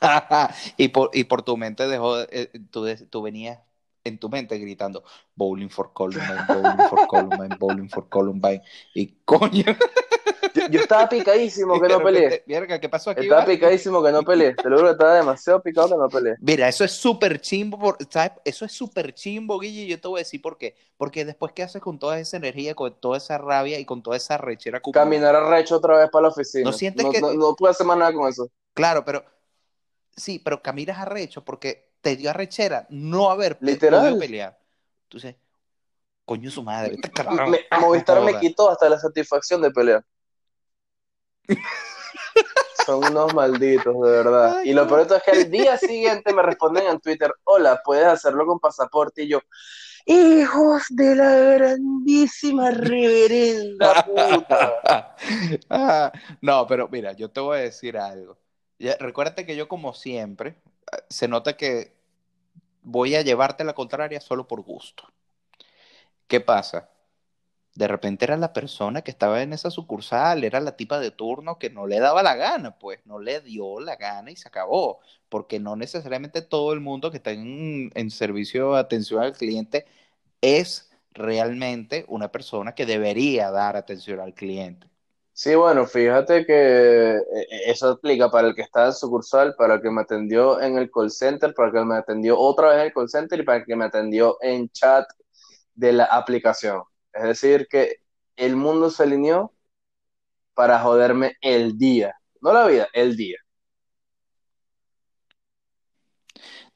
[0.76, 3.58] y, por, y por tu mente dejó, eh, tú, tú venías
[4.04, 8.62] en tu mente gritando Bowling for Columbine, Bowling for Columbine, Bowling for Columbine.
[8.94, 9.64] Y coño,
[10.70, 12.44] Yo, estaba picadísimo que no peleé.
[12.46, 13.22] Verga, ¿qué pasó aquí?
[13.22, 14.54] Estaba picadísimo que no peleé.
[14.54, 16.37] Te lo juro estaba demasiado picado que no peleé.
[16.40, 18.33] Mira, eso es súper chimbo, por- ¿sabes?
[18.44, 20.76] Eso es súper chimbo, Guille, y yo te voy a decir por qué.
[20.96, 24.16] Porque después, ¿qué haces con toda esa energía, con toda esa rabia y con toda
[24.16, 25.04] esa rechera acumulada?
[25.04, 26.64] Caminar arrecho otra vez para la oficina.
[26.70, 28.48] ¿No sientes no, que- no, no hacer más nada con eso.
[28.74, 29.24] Claro, pero
[30.16, 34.00] sí, pero caminas arrecho porque te dio arrechera no haber Literal.
[34.00, 34.59] podido pelear.
[35.04, 35.37] Entonces,
[36.24, 36.98] coño su madre.
[37.48, 40.04] Me- Movistar me quitó hasta la satisfacción de pelear.
[42.86, 44.58] Son unos malditos, de verdad.
[44.58, 48.06] Ay, y lo peor es que al día siguiente me responden en Twitter, hola, puedes
[48.06, 49.22] hacerlo con pasaporte.
[49.22, 49.40] Y yo,
[50.06, 54.76] hijos de la grandísima reverenda puta.
[55.68, 56.10] Ah,
[56.40, 58.38] no, pero mira, yo te voy a decir algo.
[58.78, 60.56] Ya, recuérdate que yo, como siempre,
[61.08, 61.94] se nota que
[62.82, 65.04] voy a llevarte la contraria solo por gusto.
[66.26, 66.88] ¿Qué pasa?
[67.74, 71.59] De repente era la persona que estaba en esa sucursal, era la tipa de turno
[71.59, 75.00] que no le daba la gana, pues no le dio la gana y se acabó,
[75.28, 79.87] porque no necesariamente todo el mundo que está en, servicio de atención al cliente
[80.40, 84.88] es realmente una persona que debería dar atención al cliente.
[85.33, 87.22] Sí, bueno, fíjate que eh,
[87.66, 90.90] eso aplica para el que está en sucursal, para el que me atendió en el
[90.90, 93.59] call center, para el que me atendió otra vez en el call center y para
[93.59, 95.06] el que me atendió en chat
[95.74, 96.83] de la aplicación.
[97.12, 97.96] Es decir, que
[98.37, 99.53] el mundo se alineó
[100.55, 102.14] para joderme el día.
[102.40, 103.38] No la vida, el día.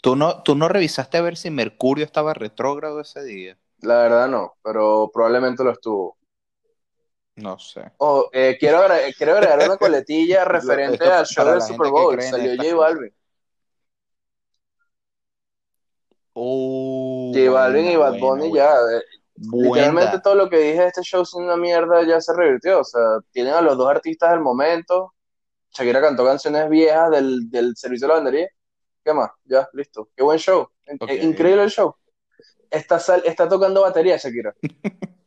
[0.02, 3.58] ¿Tú no, tú no revisaste a ver si Mercurio estaba retrógrado ese día?
[3.78, 6.18] La verdad no, pero probablemente lo estuvo.
[7.36, 7.90] No sé.
[7.98, 12.20] Oh, eh, quiero, agregar, quiero agregar una coletilla referente al show del Super Bowl.
[12.22, 12.78] Salió J cosas.
[12.78, 13.14] Balvin.
[16.34, 18.74] Oh, J Balvin y Bad Bunny ya.
[19.36, 20.22] Eh, Literalmente Buena.
[20.22, 22.80] todo lo que dije de este show sin una mierda ya se revirtió.
[22.80, 23.00] O sea,
[23.32, 25.14] tienen a los dos artistas del momento.
[25.70, 28.48] Shakira cantó canciones viejas del, del servicio de lavandería.
[29.04, 29.30] ¿Qué más?
[29.44, 30.08] Ya, listo.
[30.16, 30.68] Qué buen show.
[31.20, 31.94] Increíble el show.
[32.70, 34.54] está, sal- está tocando batería, Shakira.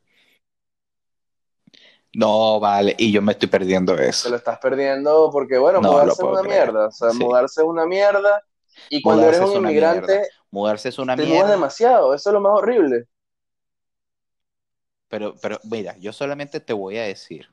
[2.13, 4.29] No, vale, y yo me estoy perdiendo Te eso.
[4.29, 6.71] lo estás perdiendo porque, bueno, No mudarse es una creer.
[6.71, 6.87] mierda.
[6.87, 7.19] O sea, Sí.
[7.19, 8.41] mudarse es una mierda.
[8.89, 10.27] Y cuando Mudarse eres es un inmigrante, mierda.
[10.49, 11.51] Mudarse es una te mudas mierda.
[11.51, 12.13] demasiado.
[12.15, 13.05] Eso es lo más horrible.
[15.09, 17.49] Pero, pero mira, yo solamente te voy a decir,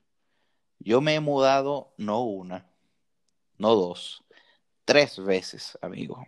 [0.79, 2.67] yo me he mudado no una,
[3.59, 4.25] no dos,
[4.85, 6.27] tres veces, amigo.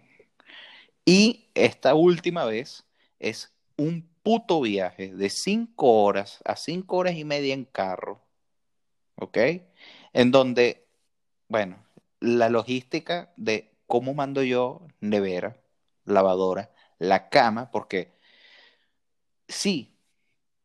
[1.05, 2.85] Y esta última vez
[3.19, 8.21] es un puto viaje de cinco horas a cinco horas y media en carro,
[9.17, 9.39] ¿ok?
[10.13, 10.87] En donde,
[11.49, 11.85] bueno,
[12.21, 15.57] la logística de cómo mando yo nevera,
[16.05, 18.13] lavadora, la cama, porque
[19.49, 19.96] sí,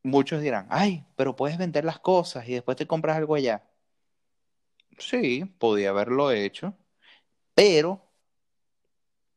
[0.04, 3.64] muchos dirán, ay, pero puedes vender las cosas y después te compras algo allá.
[4.98, 6.74] Sí, podía haberlo hecho,
[7.56, 8.02] pero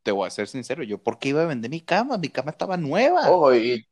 [0.02, 2.18] te voy a ser sincero, yo, ¿por qué iba a vender mi cama?
[2.18, 3.30] Mi cama estaba nueva.
[3.30, 3.86] Ojo, y,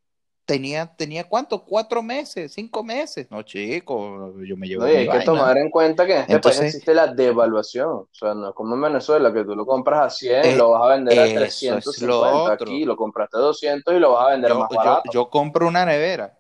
[0.45, 3.31] Tenía, tenía cuánto, cuatro meses, cinco meses.
[3.31, 6.61] No, chico, yo me llevo mi hay que tomar en cuenta que en este Entonces-
[6.61, 7.89] país existe la devaluación.
[7.89, 10.57] O sea, no es como en Venezuela, que tú lo compras a 100 y Eh,
[10.57, 12.07] lo vas a vender a eso es 350.
[12.07, 12.21] lo
[12.53, 12.53] otro.
[12.73, 15.03] Aquí lo compraste a 200 y lo vas a vender yo, más yo- barato.
[15.13, 16.37] yo compro una nevera.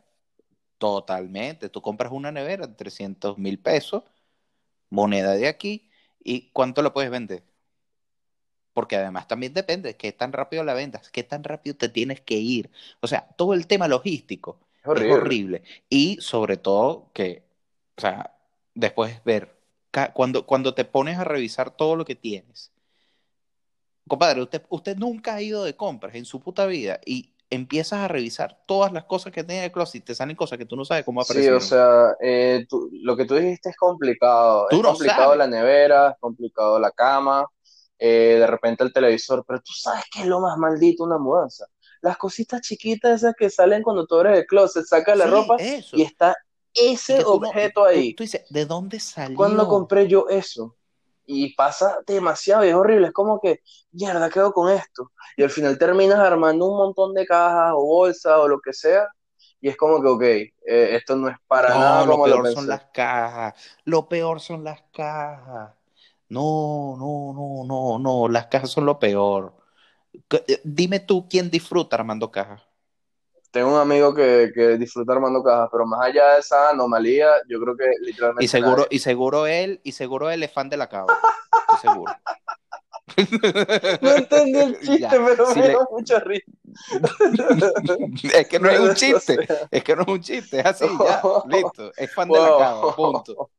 [0.82, 1.68] Totalmente.
[1.68, 4.02] Tú compras una nevera de 300 mil pesos,
[4.90, 5.90] moneda de aquí,
[6.24, 7.44] ¿y cuánto la puedes vender?
[8.74, 12.20] Porque además también depende de qué tan rápido la vendas, qué tan rápido te tienes
[12.20, 12.70] que ir.
[13.00, 15.06] O sea, todo el tema logístico Es horrible.
[15.06, 15.62] es horrible.
[15.88, 17.44] Y sobre todo que,
[17.96, 18.34] o sea,
[18.74, 19.56] después ver,
[20.14, 22.72] cuando, cuando te pones a revisar todo lo que tienes.
[24.06, 28.08] Compadre, usted, usted nunca ha ido de compras en su puta vida y empiezas a
[28.08, 30.84] revisar todas las cosas que tiene en el closet te salen cosas que tú no
[30.84, 31.58] sabes cómo Sí, aparecieron.
[31.58, 34.66] o sea, eh, tú- lo que tú dijiste es complicado.
[34.70, 35.38] Tú es no complicado sabes.
[35.38, 37.46] la nevera, es complicado la cama,
[37.98, 41.66] eh, de repente el televisor, pero tú sabes que es lo más maldito una mudanza.
[42.00, 45.56] Las cositas chiquitas esas que salen cuando tú abres el closet, sacas la Sí, ropa
[45.58, 45.96] eso.
[45.96, 46.34] y está
[46.74, 48.14] ese tú no- objeto tú- ahí.
[48.14, 49.36] Tú, dices, ¿de dónde salió?
[49.36, 50.76] ¿Cuándo compré yo eso?
[51.26, 53.60] Y pasa demasiado, y es horrible, es como que,
[53.92, 55.10] mierda, quedo con esto.
[55.36, 59.06] Y al final terminas armando un montón de cajas o bolsas o lo que sea,
[59.60, 60.50] y es como que, ok, eh,
[60.96, 62.56] esto no es para No, nada lo como lo peor pensé.
[62.56, 63.54] son las cajas.
[63.84, 65.74] Lo peor son las cajas.
[66.28, 68.28] No, no, no, no, no.
[68.28, 69.54] Las cajas son lo peor.
[70.48, 72.62] Eh, Dime tú quién disfruta armando cajas.
[73.52, 77.60] Tengo un amigo que, que disfruta armando cajas, pero más allá de esa anomalía, yo
[77.60, 78.88] creo que literalmente Y seguro, nadie.
[78.90, 81.18] y seguro él, y seguro él es fan de la cava.
[81.74, 82.12] Estoy seguro.
[84.00, 86.46] No entendí el chiste, Ya, pero si me le- dio mucha risa.
[88.34, 89.46] Es que no es un chiste.
[89.70, 90.60] Es que no es un chiste.
[90.60, 91.22] Es así, ya.
[91.46, 91.92] Listo.
[91.96, 92.96] Es fan de la cava.
[92.96, 93.50] Punto.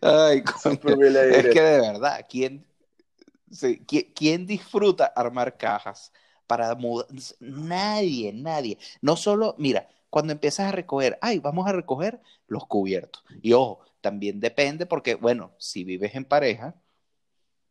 [0.00, 0.42] Ay.
[0.64, 2.66] Es que de verdad, ¿quién,
[4.14, 6.12] ¿quién, disfruta armar cajas
[6.46, 7.06] para mudar?
[7.40, 8.78] Nadie, nadie.
[9.00, 13.24] No solo, mira, cuando empiezas a recoger, ay, vamos a recoger los cubiertos.
[13.42, 16.74] Y ojo, también depende porque, bueno, si vives en pareja,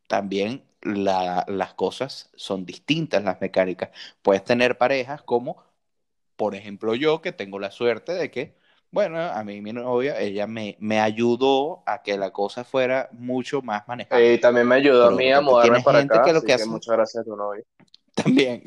[0.07, 3.89] también la- las cosas son distintas, las mecánicas.
[4.21, 5.63] Puedes tener parejas como,
[6.37, 8.55] por ejemplo, yo que tengo la suerte de que,
[8.91, 13.61] bueno, a mí mi novia, ella me, me ayudó a que la cosa fuera mucho
[13.61, 14.35] más manejable.
[14.35, 16.53] Y también me ayudó a mí a mudarme para gente acá, que lo que que
[16.53, 17.63] hace- muchas gracias a tu novio.
[18.15, 18.63] También,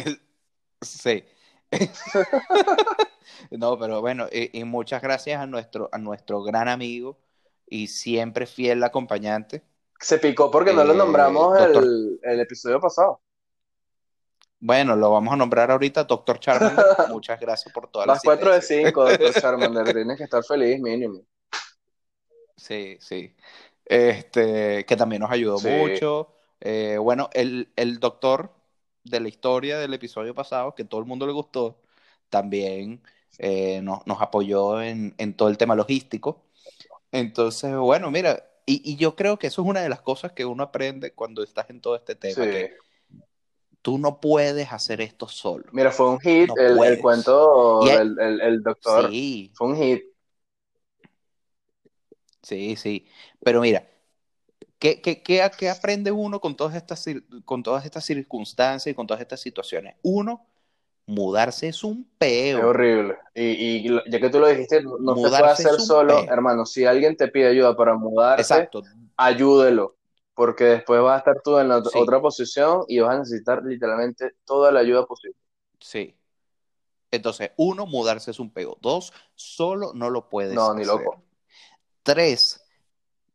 [0.83, 1.25] sí.
[3.51, 7.19] No, pero bueno, y, y muchas gracias a nuestro, a nuestro gran amigo
[7.69, 9.63] y siempre fiel acompañante.
[10.01, 13.21] Se picó porque no lo Eh, nombramos el, el episodio pasado.
[14.67, 16.87] Bueno, lo vamos a nombrar ahorita, Doctor Charmander.
[17.07, 18.89] Muchas gracias por toda la Las 4 de asistencia.
[18.93, 19.93] 5, doctor Charmander.
[19.93, 21.21] Tienes que estar feliz, mínimo.
[22.57, 23.35] Sí, sí.
[23.85, 25.69] Este, que también nos ayudó Sí.
[25.69, 26.35] mucho.
[26.61, 28.55] Eh, bueno, el, el doctor
[29.05, 31.83] de la historia del episodio pasado, que todo el mundo le gustó,
[32.31, 33.03] también
[33.39, 36.43] eh, nos, nos apoyó en, en todo el tema logístico.
[37.13, 40.45] Entonces, bueno, mira, y, y yo creo que eso es una de las cosas que
[40.47, 42.51] uno aprende cuando estás en todo este tema, Sí.
[42.51, 42.75] que
[43.85, 45.65] tú no puedes hacer esto solo.
[45.73, 49.11] Mira, fue un hit No el, cuento del el, el doctor.
[49.11, 50.03] Sí, Fue un hit.
[52.43, 53.07] Sí, sí.
[53.43, 53.87] Pero mira,
[54.79, 57.05] ¿qué, qué, qué, qué aprende uno con todas, estas,
[57.45, 59.97] con todas estas circunstancias y con todas estas situaciones?
[60.03, 60.47] Uno,
[61.05, 62.61] mudarse es un Es peo.
[62.61, 63.19] horrible.
[63.35, 66.21] Y, ya que tú lo dijiste, no se puede es hacer solo.
[66.21, 66.33] peo.
[66.33, 68.83] Hermano, si alguien te pide ayuda para mudarse, Exacto.
[69.19, 69.97] ayúdelo.
[70.35, 71.99] Porque después vas a estar tú en la Sí.
[71.99, 75.37] otra posición y vas a necesitar literalmente toda la ayuda posible.
[75.79, 76.17] Sí.
[77.11, 78.77] Entonces, uno, mudarse es un peo.
[78.81, 81.23] Dos, solo no lo puedes No, ni loco.
[82.03, 82.61] Tres,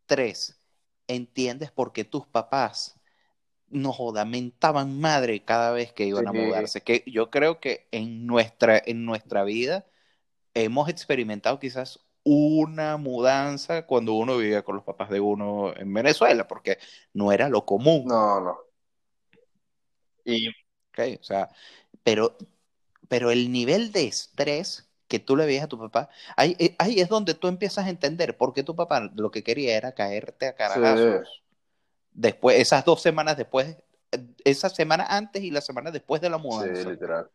[0.05, 0.59] tres,
[1.07, 2.99] entiendes por qué tus papás
[3.69, 6.81] nos mentaban madre cada vez que iban a mudarse.
[6.81, 9.85] Que yo creo que en nuestra, en nuestra vida
[10.53, 11.99] hemos experimentado quizás
[12.31, 16.77] una mudanza cuando uno vivía con los papás de uno en Venezuela, porque
[17.13, 18.05] no era lo común.
[18.05, 18.57] No, no.
[20.23, 21.19] Y ¿ok?
[21.19, 21.49] O sea,
[22.03, 22.37] pero,
[23.07, 26.99] pero el nivel de estrés que tú le veías a tu papá, ahí, eh, ahí
[26.99, 30.47] es donde tú empiezas a entender por qué tu papá lo que quería era caerte
[30.47, 31.41] a caragazos.
[32.11, 33.75] Después, esas dos semanas después,
[34.11, 36.89] eh, esa semana antes y la semana después de la sí, mudanza.
[36.91, 37.29] literal.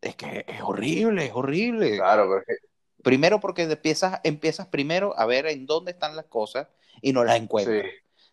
[0.00, 1.96] Es que es horrible, es horrible.
[1.96, 2.73] Claro, pero es que
[3.04, 6.66] Primero porque empiezas, empiezas primero a ver en dónde están las cosas
[7.00, 7.84] y no las encuentras.
[7.84, 7.88] sí,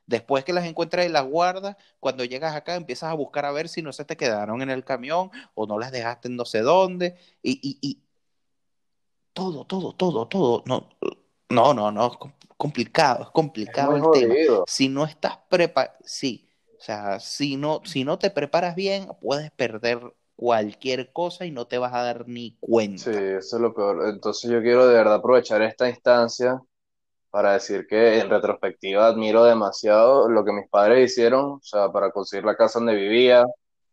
[0.07, 3.69] Después que las encuentras y las guardas, cuando llegas acá empiezas a buscar a ver
[3.69, 6.61] si no se te quedaron en el camión o no las dejaste en no sé
[6.61, 7.15] dónde.
[7.43, 8.01] Y, y, y
[9.33, 10.63] todo, todo, todo, todo.
[10.65, 10.89] No,
[11.49, 12.07] no, no, no.
[12.11, 14.33] Es com- complicado, es es complicado muy el tema.
[14.33, 14.65] jodido.
[14.67, 16.47] Si no estás preparado, sí.
[16.77, 20.01] O sea, si no, si no te preparas bien, puedes perder
[20.41, 23.03] cualquier cosa y no te vas a dar ni cuenta.
[23.03, 24.07] Sí, eso es lo peor.
[24.09, 26.61] Entonces yo quiero de verdad aprovechar esta instancia
[27.31, 32.11] para decir que en retrospectiva admiro demasiado lo que mis padres hicieron, o sea, para
[32.11, 33.45] conseguir la casa donde vivía,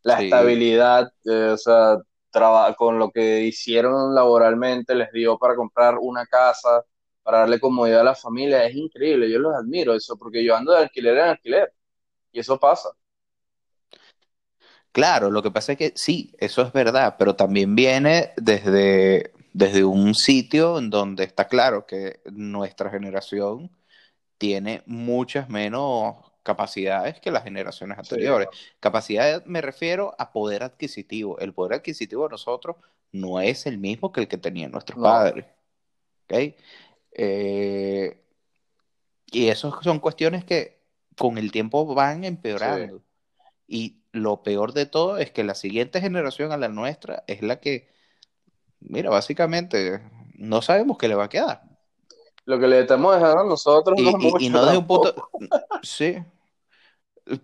[0.03, 0.23] la Sí.
[0.23, 1.99] estabilidad, eh, o sea,
[2.31, 6.85] traba- con lo que hicieron laboralmente les dio para comprar una casa,
[7.23, 10.73] para darle comodidad a la familia, es increíble, yo los admiro eso, porque yo ando
[10.73, 11.73] de alquiler en alquiler,
[12.33, 12.91] y eso pasa.
[14.99, 19.85] Claro, lo que pasa es que sí, eso es verdad, pero también viene desde, desde
[19.85, 23.71] un sitio en donde está claro que nuestra generación
[24.39, 28.49] tiene muchas menos capacidades que las generaciones Sí, anteriores.
[28.81, 31.39] Capacidad me refiero a poder adquisitivo.
[31.39, 32.75] El poder adquisitivo de nosotros
[33.13, 35.47] no es el mismo que el que tenían nuestros no, padres.
[36.25, 36.57] ¿ok?
[37.13, 38.21] Eh,
[39.27, 40.81] y eso son cuestiones que
[41.17, 43.08] con el tiempo van sí, empeorando.
[43.69, 47.61] Y lo peor de todo es que la siguiente generación a la nuestra es la
[47.61, 47.89] que,
[48.81, 50.03] mira, básicamente
[50.37, 51.63] no sabemos qué le va a quedar.
[52.47, 55.15] lo que le estamos dejando a nosotros no Y, es y- no desde un punto,
[55.83, 56.17] sí,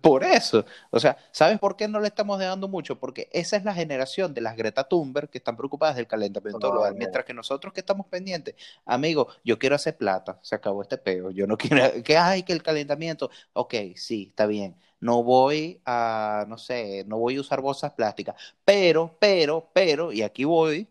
[0.01, 0.65] por eso.
[0.89, 2.99] O sea, ¿sabes por qué no le estamos dejando mucho?
[2.99, 6.95] Porque esa es la generación de las Greta Thunberg que están preocupadas del calentamiento global,
[6.95, 10.97] No, mientras que nosotros que estamos pendientes, amigo, yo quiero hacer plata, se acabó este
[10.97, 15.81] peo, yo no quiero, que hay que el calentamiento, ok, sí, está bien, no voy
[15.85, 20.87] a, no sé, no voy a usar bolsas plásticas, pero, pero, pero, y aquí voy,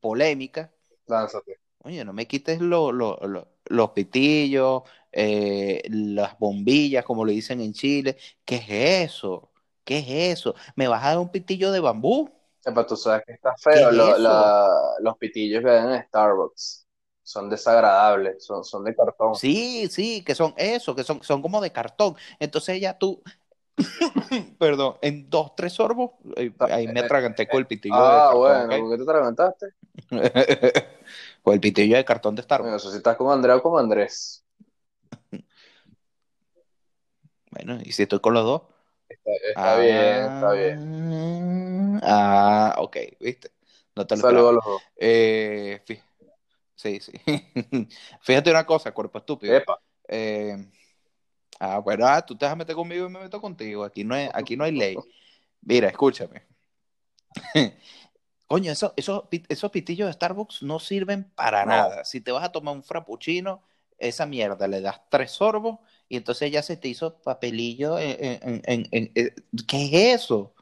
[0.00, 0.70] polémica,
[1.06, 1.58] lánzate.
[1.84, 7.60] Oye, no me quites lo- lo- lo- los pitillos, eh, las bombillas, como le dicen
[7.60, 8.16] en Chile.
[8.44, 9.50] ¿Qué es eso?
[9.84, 10.54] ¿Qué es eso?
[10.74, 12.30] ¿Me vas a dar un pitillo de bambú?
[12.64, 16.85] Epa, tú sabes que está ¿Qué feo, es la- los pitillos que en Starbucks
[17.26, 19.34] son desagradables, son, son de cartón.
[19.34, 22.14] Sí, sí, que son eso, que son, son como de cartón.
[22.38, 23.20] Entonces ya tú,
[24.58, 28.40] perdón, en dos, tres sorbos, eh, ahí me eh, atraganté con el pitillo Ah, de
[28.40, 28.68] cartón, bueno.
[28.78, 29.66] ¿por qué te atragantaste?
[31.42, 32.82] Con el pitillo de cartón de Bueno, Starbucks.
[32.82, 34.44] eso si estás con Andrea o con Andrés.
[37.50, 38.62] Bueno, y si estoy con los dos.
[39.08, 42.00] Está, está bien, está bien.
[42.02, 43.50] Ah, ah, ok, viste.
[43.94, 44.82] No te lo saludo a los dos.
[44.96, 45.82] Eh,
[46.76, 47.12] sí, sí.
[48.20, 49.56] Fíjate una cosa, cuerpo estúpido.
[49.56, 50.56] Epa, Eh,
[51.58, 53.82] ah, bueno, ah, tú te vas a meter conmigo y me meto contigo.
[53.84, 54.96] Aquí no hay, aquí no hay ley.
[55.62, 56.46] Mira, escúchame.
[58.46, 62.04] Coño, eso- esos, pi- esos pitillos de Starbucks no sirven para no, nada.
[62.04, 63.62] Si te vas a tomar un frappuccino,
[63.98, 68.62] esa mierda le das tres sorbos y entonces ya se te hizo papelillo en, en-
[68.66, 69.34] en- en- en-
[69.66, 70.54] ¿Qué es eso?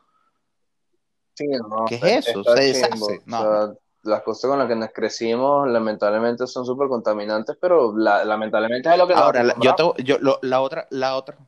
[1.34, 2.44] sí, no, ¿Qué es es- eso?
[2.44, 3.18] Se deshace.
[3.18, 3.74] O No, sea,
[4.04, 8.98] las cosas con las que nos crecimos lamentablemente son súper contaminantes, pero la- lamentablemente es
[8.98, 11.38] lo que Ahora, la- yo, te- yo lo- la otra, la otra,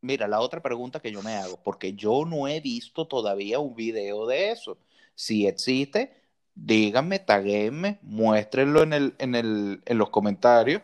[0.00, 3.74] mira, la otra pregunta que yo me hago, porque yo no he visto todavía un
[3.74, 4.78] video de eso.
[5.14, 6.14] Si existe,
[6.54, 10.82] díganme, taguenme, muéstrenlo en el, en el, en los comentarios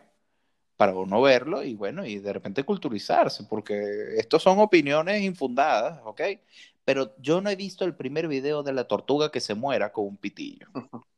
[0.77, 3.75] para uno verlo y bueno, y de repente culturizarse, porque
[4.17, 6.21] estos son opiniones infundadas, ¿ok?
[6.85, 10.05] Pero yo no he visto el primer video de la tortuga que se muera con
[10.05, 10.67] un pitillo.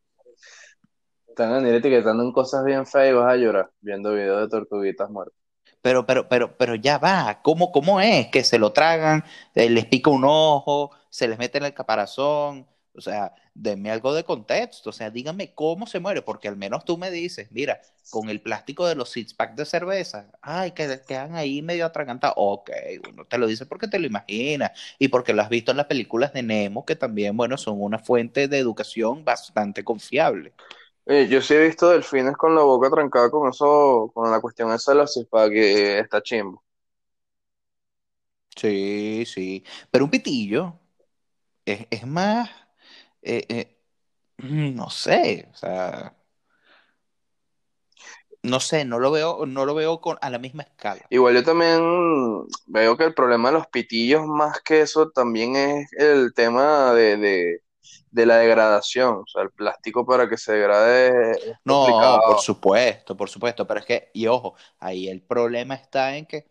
[1.39, 5.37] Ir etiquetando en cosas bien feas y vas a llorar viendo videos de tortuguitas muertas.
[5.81, 8.27] Pero, pero, pero, pero ya va, ¿cómo, cómo es?
[8.27, 12.65] Que se lo tragan, eh, les pica un ojo, se les mete en el caparazón.
[12.99, 14.89] O sea, denme algo de contexto.
[14.89, 18.41] O sea, díganme cómo se muere, porque al menos tú me dices, mira, con el
[18.41, 22.35] plástico de los six pack de cerveza, ay, que quedan ahí medio atragantados.
[22.37, 22.71] Ok,
[23.11, 25.87] uno te lo dice porque te lo imaginas y porque lo has visto en las
[25.87, 30.53] películas de Nemo, que también, bueno, son una fuente de educación bastante confiable.
[31.05, 34.71] Oye, yo sí he visto delfines con la boca trancada con eso, con la cuestión
[34.73, 36.63] esa de los cispa, que está chimbo.
[38.55, 39.63] Sí, sí.
[39.91, 40.79] Pero un pitillo
[41.65, 42.49] es, es más,
[43.27, 43.77] eh, eh,
[44.75, 46.17] no sé, o sea,
[48.43, 51.11] no sé, no lo veo, no lo veo con, a la misma escala.
[51.11, 51.81] Igual yo también
[52.67, 57.17] veo que el problema de los pitillos, más que eso, también es el tema de,
[57.17, 57.61] de,
[58.11, 59.15] de la degradación.
[59.17, 62.21] O sea, el plástico para que se degrade es No, complicado.
[62.25, 66.49] por supuesto, por supuesto, pero es que, y ojo, ahí el problema está en que,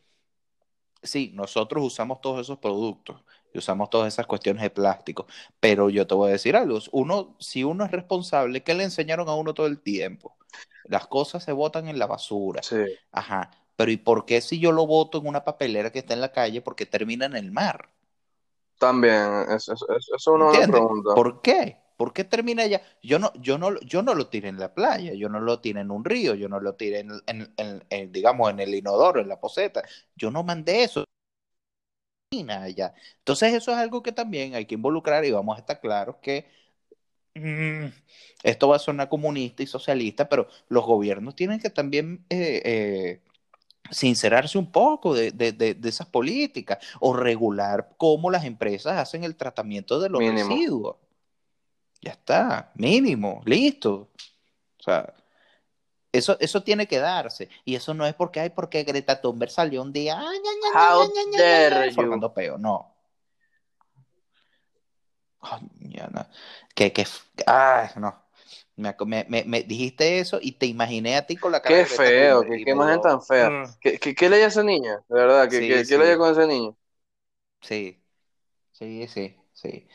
[1.03, 3.23] sí, nosotros usamos todos esos productos
[3.53, 5.27] y usamos todas esas cuestiones de plástico,
[5.61, 9.29] pero yo te voy a decir algo, uno, si uno es responsable, ¿qué le enseñaron
[9.29, 10.37] a uno todo el tiempo?
[10.85, 12.63] Las cosas se botan en la basura.
[12.63, 12.77] Sí.
[13.13, 16.21] Ajá, pero ¿y por qué si yo lo boto en una papelera que está en
[16.21, 17.91] la calle, por qué termina en el mar?
[18.79, 19.15] También,
[19.55, 20.81] eso, eso, eso es una buena.
[21.15, 21.79] ¿Por qué?
[21.97, 22.83] ¿Por qué termina allá?
[23.03, 25.81] Yo no, yo no, yo no lo tiré en la playa, yo no lo tiré
[25.81, 29.21] en un río, yo no lo tiré en, en- en- en, digamos, en el inodoro,
[29.21, 29.83] en la poseta.
[30.15, 31.05] Yo no mandé eso
[32.51, 32.95] allá.
[33.19, 36.47] Entonces eso es algo que también hay que involucrar y vamos a estar claros que
[37.35, 37.87] mm,
[38.43, 43.21] esto va a sonar comunista y socialista, pero los gobiernos tienen que también eh, eh,
[43.91, 49.25] sincerarse un poco de, de- de- de esas políticas o regular cómo las empresas hacen
[49.25, 50.51] el tratamiento de los Mínimo.
[50.51, 50.97] residuos.
[52.03, 54.11] Ya está, mínimo, listo.
[54.79, 55.13] O sea,
[56.19, 57.49] eso, eso tiene que darse.
[57.65, 60.71] Y eso no es porque, ay, porque Greta Thunberg salió un día, ay, ña, ña,
[60.79, 62.27] ña, How ña, ña, ña, dare ña, you.
[62.27, 62.59] formando peo.
[62.59, 62.95] No.
[65.39, 66.23] Coño, no.
[66.75, 67.05] Que, que,
[67.47, 68.11] ay, no.
[68.77, 71.79] Me, ac- me, me- me dijiste eso y te imaginé a ti con la cara
[71.79, 73.55] Qué de feo, qué, qué imagen tan fea.
[73.55, 73.65] Mm.
[73.81, 75.05] ¿Qué, qué, qué leía esa niña?
[75.09, 75.99] De verdad, ¿qué, Sí, qué, qué sí.
[75.99, 76.77] leía con ese niño?
[77.61, 78.03] Sí,
[78.73, 79.89] sí, sí, sí.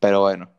[0.00, 0.52] Pero bueno,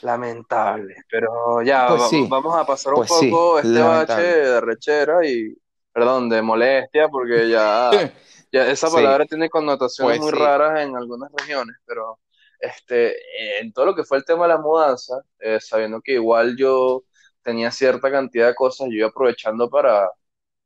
[0.00, 4.60] Lamentable, pero ya, Pues sí, vamos a pasar un pues sí, poco este bache de
[4.60, 5.52] rechera y,
[5.92, 8.06] perdón, de molestia, porque ya,
[8.52, 8.90] ya esa Sí.
[8.90, 12.20] palabra tiene connotaciones Pues muy raras en algunas regiones, pero
[12.60, 13.16] este,
[13.60, 17.02] en todo lo que fue el tema de la mudanza, eh, sabiendo que igual yo
[17.42, 20.08] tenía cierta cantidad de cosas, yo iba aprovechando para,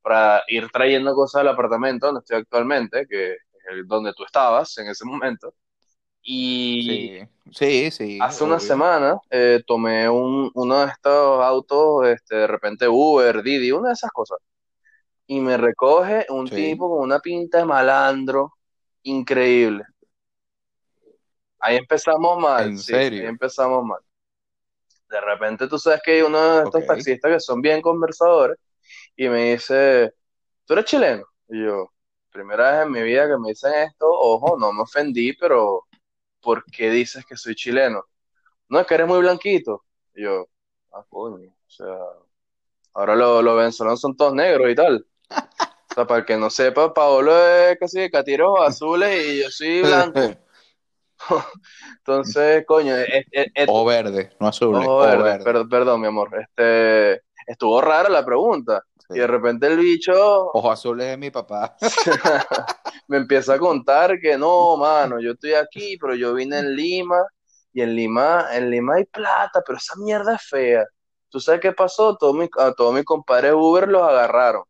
[0.02, 3.38] para ir trayendo cosas al apartamento donde estoy actualmente, que es
[3.70, 5.54] el- donde tú estabas en ese momento.
[6.22, 8.20] Y Sí, sí, sí.
[8.20, 13.72] hace una semana eh, tomé un, uno de estos autos, este, de repente Uber, Didi,
[13.72, 14.38] una de esas cosas.
[15.26, 16.56] Y me recoge un Sí.
[16.56, 18.54] tipo con una pinta de malandro
[19.04, 19.84] increíble.
[21.60, 23.22] Ahí empezamos mal, ¿En sí, serio?
[23.22, 24.00] ahí empezamos mal.
[25.08, 28.58] De repente tú sabes que hay uno de estos taxistas que son bien conversadores
[29.16, 30.14] y me dice,
[30.66, 31.24] ¿tú eres chileno?
[31.48, 31.92] Y yo,
[32.30, 35.86] primera vez en mi vida que me dicen esto, ojo, no me ofendí, pero
[36.42, 38.04] ¿por qué dices que soy chileno?
[38.68, 39.84] No, es que eres muy blanquito.
[40.14, 40.46] Y yo,
[40.92, 41.96] ah, coño, o sea,
[42.94, 45.06] ahora lo- los venezolanos son todos negros y tal.
[45.30, 49.50] O sea, para el que no sepa, Paolo es casi de catiros azules y yo
[49.50, 50.20] soy blanco.
[51.98, 54.74] Entonces, coño, es- es- es- O verde, no azul.
[54.74, 55.44] O verde, verde.
[55.44, 56.30] per- perdón, mi amor.
[56.40, 58.82] Este, estuvo rara la pregunta.
[59.08, 59.14] Sí.
[59.16, 60.12] Y de repente el bicho
[60.52, 61.76] Ojos azules de mi papá.
[63.08, 67.18] me empieza a contar que no, mano, yo estoy aquí, pero yo vine en Lima
[67.72, 70.84] y en Lima, en Lima hay plata, pero esa mierda es fea.
[71.28, 72.16] ¿Tú sabes qué pasó?
[72.16, 74.64] Todos mis, a todos mis compadres Uber los agarraron.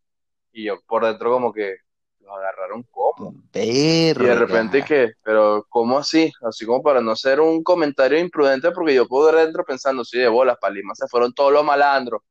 [0.53, 1.77] Y yo por dentro como que,
[2.21, 3.35] ¿los agarraron cómo?
[3.55, 4.35] Y de Verga.
[4.35, 6.33] repente que, pero ¿cómo así?
[6.43, 10.29] Así como para no hacer un comentario imprudente, porque yo puedo dentro pensando, sí, de
[10.29, 12.23] bolas, para Lima se fueron todos los malandros.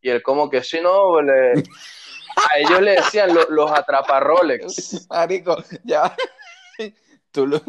[0.00, 5.06] Y él como que, sí, no, le- a ellos le decían lo- los atraparrolex.
[5.10, 6.14] Marico, ya.
[7.32, 7.60] Tú lo...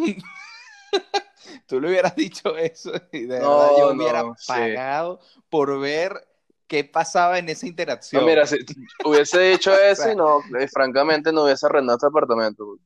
[1.65, 4.47] Tú le hubieras dicho eso y de No, verdad yo no, hubiera sí.
[4.47, 5.19] pagado
[5.49, 6.27] por ver
[6.67, 8.21] qué pasaba en esa interacción.
[8.21, 8.57] No, mira, si
[9.03, 12.77] hubiese dicho eso y no, eh, francamente no hubiese arrendado este apartamento.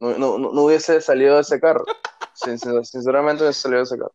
[0.00, 1.84] No, no, no- hubiese salido de ese carro.
[2.34, 4.14] Sin- sin- sinceramente hubiese salido de ese carro.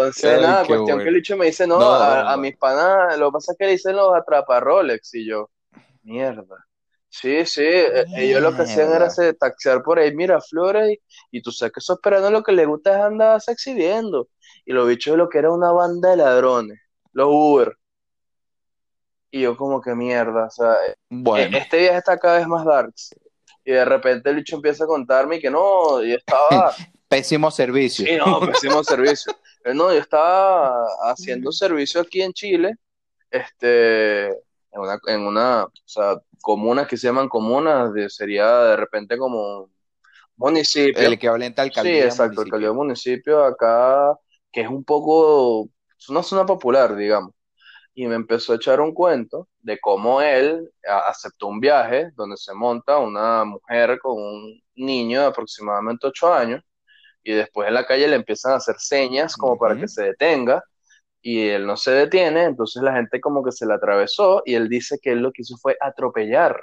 [0.00, 1.02] Entonces, Ay, nada, cuestión bueno.
[1.02, 2.42] que el bicho me dice, no, No, a, no, a no.
[2.42, 5.50] mis panas, lo que pasa es que le dicen los atraparrolex y yo,
[6.02, 6.56] mierda.
[7.10, 10.90] Sí, sí, eh, ellos lo que hacían era se- taxear por ahí Miraflores
[11.30, 14.28] y, y tú sabes que esos peruanos lo que les gusta es andar exhibiendo.
[14.64, 16.78] Y los bichos lo que era una banda de ladrones,
[17.12, 17.74] los Uber.
[19.30, 20.74] Y yo como que mierda, o sea,
[21.10, 23.10] Bueno, e- este viaje está cada vez más darks.
[23.64, 26.72] Y de repente el bicho empieza a contarme que no, yo estaba,
[27.08, 28.04] pésimo servicio.
[28.04, 29.32] sí, no, pésimo servicio.
[29.74, 32.74] No, yo estaba haciendo servicio aquí en Chile,
[33.30, 34.36] este, en
[34.80, 39.62] una, en una, o sea, comunas que se llaman comunas, de, sería de repente como
[39.62, 39.72] un
[40.36, 41.08] municipio.
[41.08, 42.74] El equivalente a Sí, alcaldía exacto, alcaldía municipio.
[42.74, 44.16] municipio acá,
[44.52, 47.32] que es un poco, es una zona popular, digamos.
[47.94, 50.70] y me empezó a echar un cuento de cómo él
[51.08, 56.62] aceptó un viaje donde se monta una mujer con un niño de aproximadamente 8 años
[57.22, 60.62] y después en la calle le empiezan a hacer señas como para que se detenga
[61.20, 64.68] y él no se detiene, entonces la gente como que se le atravesó y él
[64.68, 66.58] dice que él lo que hizo fue atropellar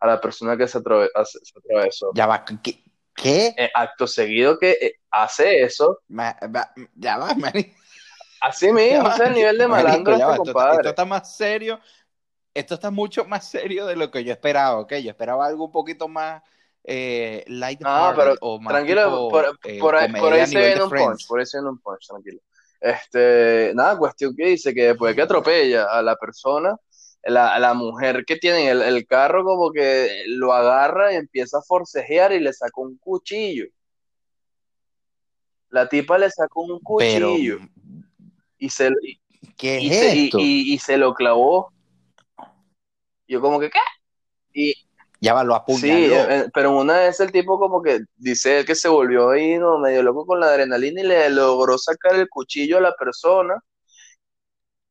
[0.00, 2.12] a la persona que se, atravesó.
[2.14, 2.82] Ya va, ¿qué?
[3.14, 3.54] ¿Qué?
[3.56, 6.36] Eh, acto seguido que eh, hace eso, Ma-
[6.94, 7.76] ya va, marico.
[8.40, 10.76] así mismo, es el nivel de malandro este va, esto, está, compadre.
[10.76, 11.80] esto está más serio.
[12.54, 14.94] Esto está mucho más serio de lo que yo esperaba, ¿ok?
[14.94, 16.42] Yo esperaba algo un poquito más
[16.88, 20.82] eh, light No, pero o más tranquilo, tipo por, eh, por ahí, por se de
[20.82, 22.40] un punch, por ahí se viene un punch, tranquilo.
[22.80, 26.76] Este, nada, cuestión que dice que después de que atropella a la persona,
[27.24, 31.62] la, la mujer que tiene el, el carro como que lo agarra y empieza a
[31.62, 33.66] forcejear y le saca un cuchillo.
[35.70, 37.58] La tipa le sacó un Pero, cuchillo
[38.58, 39.20] y se, y,
[39.56, 40.38] ¿qué y es se, esto?
[40.40, 41.72] y- y se lo clavó.
[43.26, 43.78] Yo como que, ¿qué?
[44.54, 44.74] Y,
[45.20, 48.66] Ya va, lo Sí, eh, eh, pero una vez el tipo como que dice él
[48.66, 49.78] que se volvió ahí, ¿no?
[49.78, 53.60] medio loco con la adrenalina y le logró sacar el cuchillo a la persona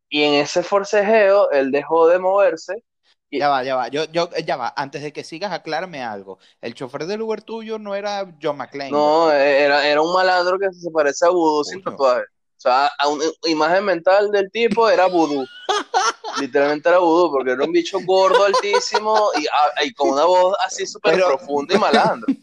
[0.10, 2.84] y en ese forcejeo él dejó de moverse
[3.30, 3.90] y Ya va, ya va.
[3.90, 4.74] Yo, yo, ya va.
[4.76, 6.40] Antes de que sigas, aclárame algo.
[6.62, 10.58] El chofer del Uber tuyo no era John McClane, no, eh, era, era un malandro
[10.58, 12.22] que se parece a Vudú sin tatuaje.
[12.22, 15.46] O sea, a una imagen mental del tipo era Vudú.
[16.40, 20.56] Literalmente era Vudú porque era un bicho gordo, altísimo y, ah, y con una voz
[20.66, 22.34] así súper Pero- profunda y malandro.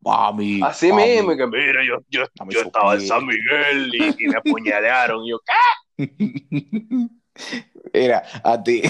[0.00, 0.60] Mami.
[0.62, 1.02] Así mami.
[1.04, 2.24] mismo, que mira, yo, yo,
[2.60, 3.06] estaba en.
[3.06, 5.24] San Miguel y, y me apuñalearon.
[5.24, 5.58] Y yo, ¿qué?
[7.92, 8.82] Mira, a ti.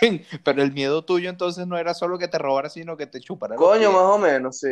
[0.44, 3.54] Pero el miedo tuyo entonces no era solo que te robara, sino que te chupara.
[3.54, 4.68] los Coño, más o menos, sí.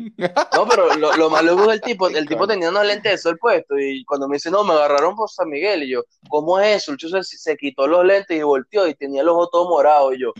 [0.54, 3.18] No, pero lo, lo más loco es el tipo, el tipo tenía unos lentes de
[3.18, 6.58] sol puestos y cuando me dice, no, me agarraron por San Miguel y yo, ¿cómo
[6.60, 6.92] es eso?
[6.92, 10.14] El chuzo se, se quitó los lentes y volteó y tenía los ojos todos morados
[10.14, 10.32] y yo,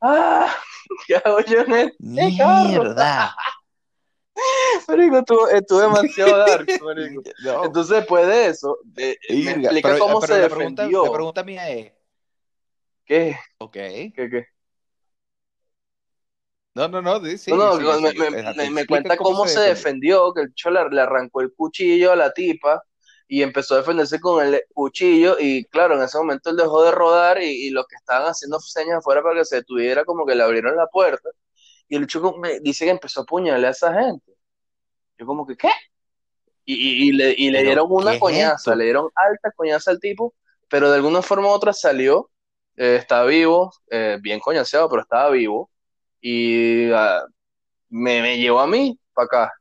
[0.00, 0.54] ah,
[1.06, 1.96] ¿qué hago yo en este?
[2.00, 3.34] Mierda.
[4.88, 7.22] Marico, estuvo, estuvo demasiado dark, marico.
[7.44, 7.64] No.
[7.64, 11.04] Entonces después de eso, de- me explica pero- cómo pero se la pregunta, defendió.
[11.06, 11.92] la pregunta mía es,
[13.04, 13.36] ¿Qué?
[13.58, 13.72] ok.
[13.72, 14.46] ¿Qué, qué?
[16.78, 18.12] No, no, no, sí, sí, No, no, me,
[18.72, 22.32] me- cuenta cómo, se defendió, que el chico le, le arrancó el cuchillo a la
[22.32, 22.82] tipa
[23.26, 26.90] y empezó a defenderse con el cuchillo y claro, en ese momento él dejó de
[26.90, 30.34] rodar y, y los que estaban haciendo señas afuera para que se detuviera como que
[30.34, 31.30] le abrieron la puerta
[31.88, 34.32] y el chico me dice que empezó a apuñalarle a esa gente.
[35.18, 35.70] Yo como que, ¿qué?
[36.64, 38.76] Y, y- y le, dieron ¿qué una es coñaza, esto?
[38.76, 40.34] le dieron alta coñaza al tipo,
[40.68, 42.30] pero de alguna forma u otra salió,
[42.76, 45.70] eh, está vivo, eh, bien coñaseado, pero estaba vivo
[46.20, 47.24] y ah,
[47.90, 49.52] me, me llevó a mí para acá.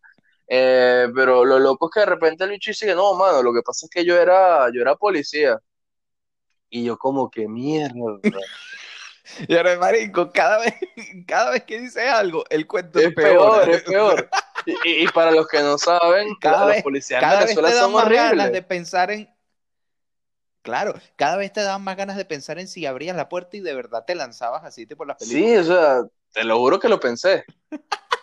[0.47, 3.61] Eh, pero lo loco es que de repente el bicho dice no, mano, lo que
[3.61, 5.59] pasa es que yo era, yo era policía.
[6.69, 7.93] Y yo como que mierda.
[9.47, 10.73] Y ahora, marico, cada vez,
[11.27, 14.29] cada vez que dice algo, el cuento Es peor, es peor.
[14.83, 17.91] Y, para los que no saben, Cada los vez- policías en Cada vez te dan
[17.93, 19.33] más ganas de pensar en...
[20.61, 23.61] Claro, cada vez te dan más ganas de pensar en si abrías la puerta y
[23.61, 25.45] de verdad te lanzabas así, tipo las películas.
[25.49, 26.03] Sí, o sea,
[26.37, 27.45] te lo juro que lo pensé.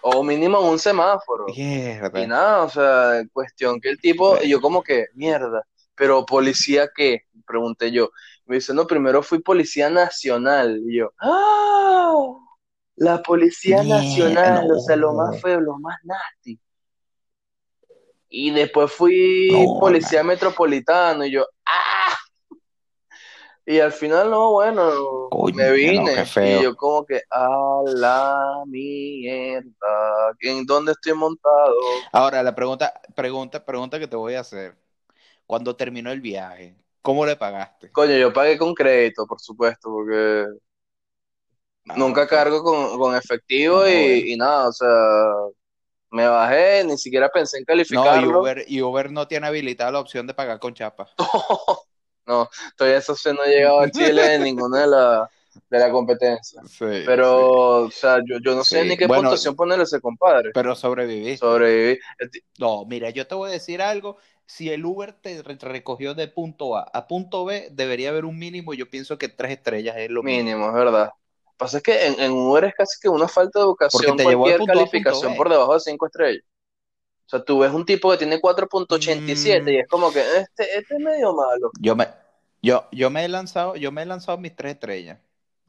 [0.03, 1.47] O mínimo en un semáforo.
[1.47, 2.23] Mierda.
[2.23, 6.89] Y nada, o sea, cuestión que el tipo, y yo como que, mierda, pero policía
[6.95, 8.11] qué, pregunté yo.
[8.47, 10.81] Me dice, no, primero fui policía nacional.
[10.87, 12.15] Y yo, ¡ah!
[12.95, 16.61] La policía Mierda, nacional, o sea, lo más feo, lo más nasty.
[18.29, 22.17] Y después fui No, policía metropolitano, y yo, ¡ah!
[23.67, 26.27] Y al final, no, bueno, Coño, me vine.
[26.27, 26.61] feo.
[26.61, 31.75] Y yo como que, a la mierda, ¿en dónde estoy montado?
[32.13, 34.77] Ahora, la pregunta, pregunta, pregunta que te voy a hacer.
[35.47, 37.91] Cuando terminó el viaje, ¿cómo le pagaste?
[37.93, 40.47] Coño, yo pagué con crédito, por supuesto, porque
[41.97, 44.89] nunca cargo con, con efectivo y, y nada, o sea,
[46.11, 48.41] me bajé, ni siquiera pensé en No, y calificarlo.
[48.41, 51.09] Uber, y Uber no tiene habilitada la opción de pagar con chapa.
[52.27, 55.31] No, todavía esa opción no ha llegado a Chile en ninguna de la,
[55.69, 56.63] de la competencia.
[56.67, 58.89] Sí, Pero, o sea, yo, yo no sé Sí.
[58.89, 60.51] ni qué Bueno, puntuación ponerle a ese compadre.
[60.55, 61.37] Pero sobreviví.
[61.37, 61.99] Sobreviví.
[62.59, 64.17] No, mira, yo te voy a decir algo.
[64.47, 68.39] Si el Uber te re- recogió de punto A a punto B, debería haber un
[68.39, 68.75] mínimo.
[68.75, 70.45] Yo pienso que tres estrellas es lo mínimo.
[70.45, 71.11] Mínimo, es verdad.
[71.45, 74.17] Lo que pasa es que en, en Uber es casi que una falta de educación
[74.17, 76.43] Porque te cualquier calificación por debajo de 5 estrellas.
[77.27, 79.69] O sea, tú ves un tipo que tiene 4.87 Mm.
[79.69, 81.71] y es como que este, este es medio malo.
[81.81, 82.09] Yo me,
[82.63, 85.19] yo, yo me he lanzado, yo me he lanzado mis tres estrellas.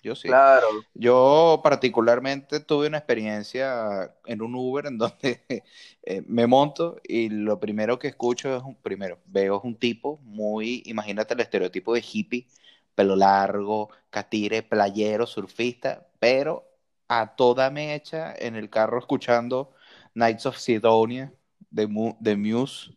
[0.04, 0.28] yo sí.
[0.28, 0.68] Claro.
[0.94, 5.42] Yo particularmente tuve una experiencia en un Uber en donde
[6.04, 10.20] eh, me monto y lo primero que escucho es un, primero, veo es un tipo
[10.24, 12.48] muy, imagínate el estereotipo de hippie,
[12.96, 16.66] pelo largo, catire, playero, surfista, pero
[17.08, 19.72] a toda mecha en el carro escuchando
[20.14, 21.34] Knights of Sidonia
[21.76, 22.92] de, Mu- de Muse.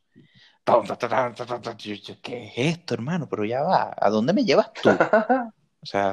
[2.22, 3.28] ¿Qué es esto, hermano?
[3.28, 4.90] Pero ya va, ¿a dónde me llevas tú?
[5.82, 6.12] O sea,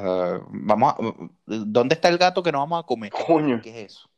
[0.49, 0.97] vamos a,
[1.45, 3.11] ¿dónde está el gato que nos vamos a comer?
[3.25, 3.61] Coño.
[3.61, 4.09] ¿Qué es eso?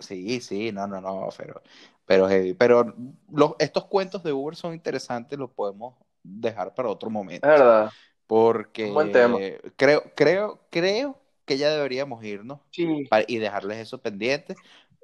[0.00, 1.60] Sí, sí, no, no, no, pero,
[2.06, 2.54] pero, heavy.
[2.54, 2.94] pero
[3.32, 7.90] los, estos cuentos de Uber son interesantes, los podemos dejar para otro Es momento, verdad.
[8.26, 9.38] porque buen tema.
[9.76, 13.08] creo, creo, creo que ya deberíamos irnos Sí.
[13.28, 14.56] y dejarles eso pendiente.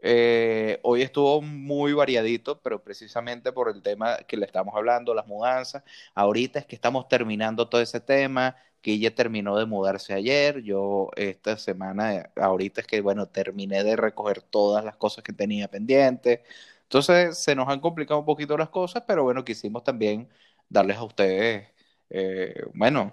[0.07, 5.27] Eh, hoy estuvo muy variadito, pero precisamente por el tema que le estamos hablando, las
[5.27, 5.83] mudanzas.
[6.15, 10.63] Ahorita es que estamos terminando todo ese tema, que terminó de mudarse ayer.
[10.63, 15.69] Yo esta semana, ahorita es que, bueno, terminé de recoger todas las cosas que tenía
[15.69, 16.41] pendientes.
[16.83, 20.29] Entonces se nos han complicado un poquito las cosas, pero bueno, quisimos también
[20.69, 21.69] darles a ustedes,
[22.11, 23.13] eh, bueno,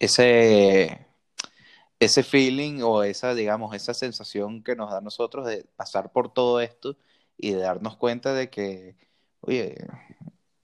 [0.00, 1.06] ese
[1.98, 6.32] ese feeling o esa, digamos, esa sensación que nos da a nosotros de pasar por
[6.32, 6.96] todo esto
[7.36, 8.96] y de darnos cuenta de que,
[9.40, 9.76] oye,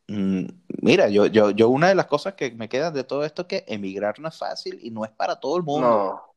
[0.09, 0.45] mm,
[0.83, 3.49] mira, yo, yo, yo una de las cosas que me quedan de todo esto es
[3.49, 5.89] que emigrar no es fácil y no es para todo el mundo.
[5.89, 6.31] No.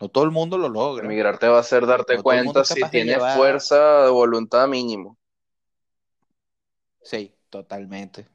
[0.00, 1.04] No todo el mundo lo logra.
[1.04, 5.18] Emigrar te va a hacer darte No cuenta si de tienes fuerza de voluntad mínimo.
[7.02, 8.26] Sí, totalmente.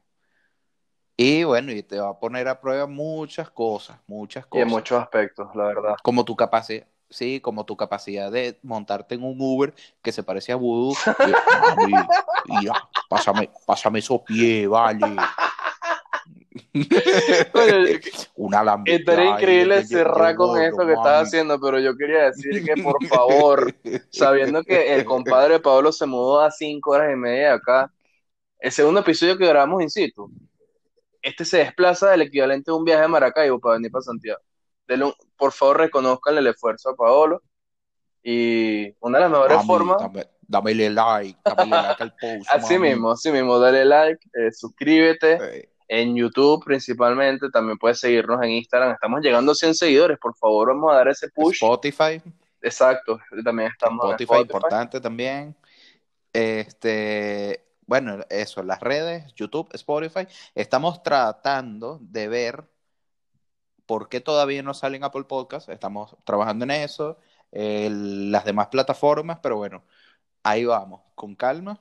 [1.16, 4.70] Y bueno, y te va a poner a prueba muchas cosas, muchas Y en cosas.
[4.70, 5.94] muchos aspectos, la verdad.
[6.02, 10.52] como tu capacidad, sí, como tu capacidad de montarte en un Uber que se parece
[10.52, 10.98] a Voodoo.
[11.78, 11.92] y,
[12.52, 12.74] mira,
[13.08, 15.14] pásame, pásame esos pies, vale.
[18.36, 18.96] Una lambita.
[18.96, 23.74] Estaría increíble cerrar con eso que estás haciendo, pero yo quería decir que por favor,
[24.10, 27.92] sabiendo que el compadre de Pablo se mudó a cinco horas y media de acá,
[28.58, 30.30] el segundo episodio que grabamos in situ,
[31.24, 34.40] este se desplaza del equivalente de un viaje a Maracaibo para venir para Santiago.
[34.86, 37.42] Denle un- por favor, reconozcanle el esfuerzo a Paolo
[38.22, 42.88] y una de las mejores Mami, formas, dame, like, dámele like al post, así mami.
[42.90, 45.70] mismo, así mismo, dale like, eh, suscríbete.
[45.86, 48.92] En YouTube principalmente, también puedes seguirnos en Instagram.
[48.92, 51.54] Estamos llegando a 100 seguidores, por favor, vamos a dar ese push.
[51.56, 52.22] Spotify,
[52.62, 55.54] Exacto, también estamos en Spotify, importante también.
[56.32, 60.26] Este, bueno, eso, las redes, YouTube, Spotify.
[60.54, 62.64] Estamos tratando de ver
[63.86, 65.68] por qué todavía no salen Apple Podcasts.
[65.68, 67.18] Estamos trabajando en eso.
[67.52, 69.84] eh, las demás plataformas, pero bueno,
[70.42, 71.78] ahí vamos, con calma,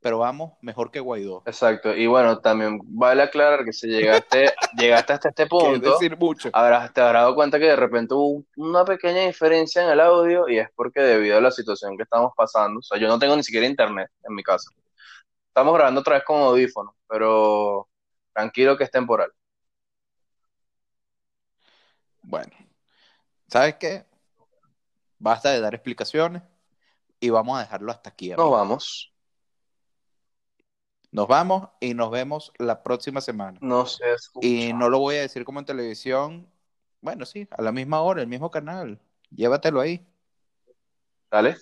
[0.00, 1.42] pero vamos mejor que Guaidó.
[1.44, 6.50] Exacto, y bueno, también vale aclarar que si llegaste, llegaste hasta este punto, decir mucho.
[6.52, 10.48] habrás, te habrás dado cuenta que de repente hubo una pequeña diferencia en el audio
[10.48, 13.34] y es porque debido a la situación que estamos pasando, o sea, yo no tengo
[13.34, 14.70] ni siquiera internet en mi casa.
[15.58, 17.88] Estamos grabando otra vez con audífonos, pero
[18.32, 19.32] tranquilo que es temporal.
[22.22, 22.52] Bueno,
[23.48, 24.06] ¿sabes qué?
[25.18, 26.44] Basta de dar explicaciones
[27.18, 28.30] y vamos a dejarlo hasta aquí.
[28.30, 29.12] Nos vamos,
[31.10, 33.58] Nos vamos y nos vemos la próxima semana.
[33.60, 34.46] no escucha.
[34.46, 36.48] Y no lo voy a decir como en televisión.
[37.00, 39.00] Bueno, sí, a la misma hora, el mismo canal.
[39.30, 40.06] Llévatelo ahí.
[41.32, 41.56] Dale.